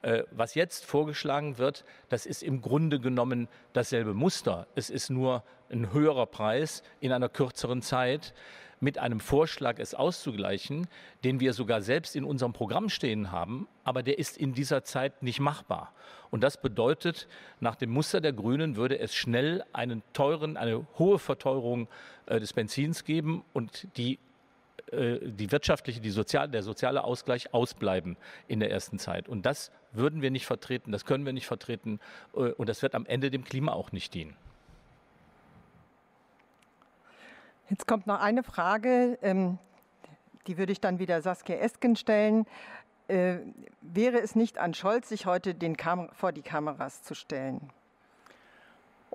Äh, 0.03 0.25
was 0.31 0.55
jetzt 0.55 0.85
vorgeschlagen 0.85 1.59
wird, 1.59 1.85
das 2.09 2.27
ist 2.27 2.42
im 2.42 2.61
Grunde 2.61 3.01
genommen 3.01 3.49
dasselbe 3.72 4.14
Muster. 4.14 4.66
Es 4.75 4.90
ist 4.90 5.11
nur 5.11 5.42
ein 5.70 5.92
höherer 5.92 6.27
Preis 6.27 6.83
in 7.01 7.12
einer 7.12 7.29
kürzeren 7.29 7.83
Zeit 7.83 8.35
mit 8.80 8.98
einem 8.98 9.20
Vorschlag, 9.20 9.78
es 9.78 9.94
auszugleichen, 9.94 10.86
den 11.24 11.40
wir 11.40 11.52
sogar 11.52 11.80
selbst 11.80 12.16
in 12.16 12.24
unserem 12.24 12.52
Programm 12.52 12.88
stehen 12.88 13.32
haben, 13.32 13.66
aber 13.84 14.02
der 14.02 14.18
ist 14.18 14.36
in 14.36 14.52
dieser 14.52 14.84
Zeit 14.84 15.22
nicht 15.22 15.40
machbar. 15.40 15.92
Und 16.30 16.42
das 16.42 16.60
bedeutet, 16.60 17.28
nach 17.60 17.76
dem 17.76 17.90
Muster 17.90 18.20
der 18.20 18.32
Grünen 18.32 18.76
würde 18.76 18.98
es 18.98 19.14
schnell 19.14 19.64
einen 19.72 20.02
teuren, 20.12 20.56
eine 20.56 20.86
hohe 20.98 21.18
Verteuerung 21.18 21.88
äh, 22.26 22.40
des 22.40 22.52
Benzins 22.52 23.04
geben 23.04 23.44
und 23.52 23.86
die 23.96 24.18
äh, 24.92 25.18
die 25.22 25.50
wirtschaftliche, 25.50 26.00
die 26.00 26.10
sozial, 26.10 26.48
der 26.48 26.62
soziale 26.62 27.02
Ausgleich 27.02 27.52
ausbleiben 27.52 28.16
in 28.46 28.60
der 28.60 28.70
ersten 28.70 28.98
Zeit. 28.98 29.28
Und 29.28 29.44
das 29.44 29.72
würden 29.92 30.22
wir 30.22 30.30
nicht 30.30 30.46
vertreten, 30.46 30.92
das 30.92 31.04
können 31.04 31.26
wir 31.26 31.32
nicht 31.32 31.46
vertreten 31.46 31.98
äh, 32.34 32.52
und 32.52 32.68
das 32.68 32.82
wird 32.82 32.94
am 32.94 33.06
Ende 33.06 33.30
dem 33.30 33.44
Klima 33.44 33.72
auch 33.72 33.90
nicht 33.90 34.14
dienen. 34.14 34.36
Jetzt 37.68 37.87
kommt 37.88 38.07
noch 38.07 38.20
eine 38.20 38.44
Frage, 38.44 39.18
ähm, 39.22 39.59
die 40.46 40.57
würde 40.57 40.70
ich 40.70 40.81
dann 40.81 41.00
wieder 41.00 41.20
Saskia 41.20 41.57
Esken 41.57 41.96
stellen. 41.96 42.46
Äh, 43.09 43.38
wäre 43.81 44.20
es 44.20 44.37
nicht 44.37 44.59
an 44.59 44.72
Scholz, 44.72 45.09
sich 45.09 45.26
heute 45.26 45.55
den 45.55 45.76
Kam 45.76 46.09
vor 46.12 46.33
die 46.33 46.42
Kameras 46.42 47.02
zu 47.02 47.14
stellen? 47.14 47.70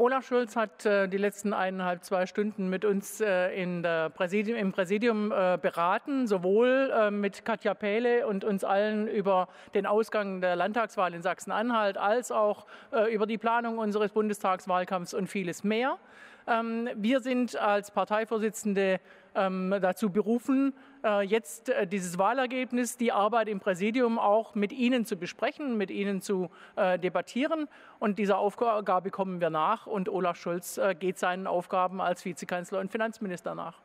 Olaf 0.01 0.25
Schulz 0.25 0.55
hat 0.55 0.83
äh, 0.83 1.07
die 1.07 1.17
letzten 1.17 1.53
eineinhalb, 1.53 2.03
zwei 2.03 2.25
Stunden 2.25 2.71
mit 2.71 2.85
uns 2.85 3.21
äh, 3.21 4.09
Präsidium, 4.09 4.57
im 4.57 4.71
Präsidium 4.71 5.31
äh, 5.31 5.59
beraten, 5.61 6.25
sowohl 6.25 6.91
äh, 6.91 7.11
mit 7.11 7.45
Katja 7.45 7.75
Pähle 7.75 8.25
und 8.25 8.43
uns 8.43 8.63
allen 8.63 9.07
über 9.07 9.47
den 9.75 9.85
Ausgang 9.85 10.41
der 10.41 10.55
Landtagswahl 10.55 11.13
in 11.13 11.21
Sachsen-Anhalt, 11.21 11.99
als 11.99 12.31
auch 12.31 12.65
äh, 12.91 13.13
über 13.13 13.27
die 13.27 13.37
Planung 13.37 13.77
unseres 13.77 14.11
Bundestagswahlkampfs 14.11 15.13
und 15.13 15.27
vieles 15.27 15.63
mehr. 15.63 15.99
Ähm, 16.47 16.89
wir 16.95 17.19
sind 17.19 17.55
als 17.55 17.91
Parteivorsitzende 17.91 18.99
ähm, 19.35 19.75
dazu 19.81 20.09
berufen, 20.09 20.73
jetzt 21.21 21.69
äh, 21.69 21.87
dieses 21.87 22.17
Wahlergebnis, 22.17 22.97
die 22.97 23.11
Arbeit 23.11 23.47
im 23.47 23.59
Präsidium 23.59 24.19
auch 24.19 24.55
mit 24.55 24.71
Ihnen 24.71 25.05
zu 25.05 25.15
besprechen, 25.15 25.77
mit 25.77 25.91
Ihnen 25.91 26.21
zu 26.21 26.49
äh, 26.75 26.99
debattieren. 26.99 27.67
Und 27.99 28.19
dieser 28.19 28.37
Aufgabe 28.37 29.11
kommen 29.11 29.41
wir 29.41 29.49
nach. 29.49 29.87
Und 29.87 30.09
Olaf 30.09 30.37
Scholz 30.37 30.79
geht 30.99 31.19
seinen 31.19 31.47
Aufgaben 31.47 32.01
als 32.01 32.25
Vizekanzler 32.25 32.79
und 32.79 32.91
Finanzminister 32.91 33.55
nach. 33.55 33.79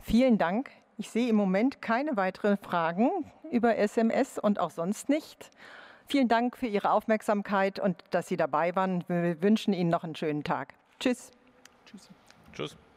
Vielen 0.00 0.38
Dank. 0.38 0.70
Ich 0.96 1.10
sehe 1.10 1.28
im 1.28 1.36
Moment 1.36 1.80
keine 1.80 2.16
weiteren 2.16 2.56
Fragen 2.56 3.10
über 3.50 3.76
SMS 3.76 4.38
und 4.38 4.58
auch 4.58 4.70
sonst 4.70 5.08
nicht. 5.08 5.50
Vielen 6.06 6.28
Dank 6.28 6.56
für 6.56 6.66
Ihre 6.66 6.90
Aufmerksamkeit 6.90 7.78
und 7.78 8.02
dass 8.10 8.28
Sie 8.28 8.36
dabei 8.36 8.74
waren. 8.74 9.04
Wir 9.08 9.42
wünschen 9.42 9.74
Ihnen 9.74 9.90
noch 9.90 10.04
einen 10.04 10.16
schönen 10.16 10.42
Tag. 10.42 10.74
Tschüss. 10.98 11.30
Tschüss. 11.84 12.08
Tschüss. 12.52 12.87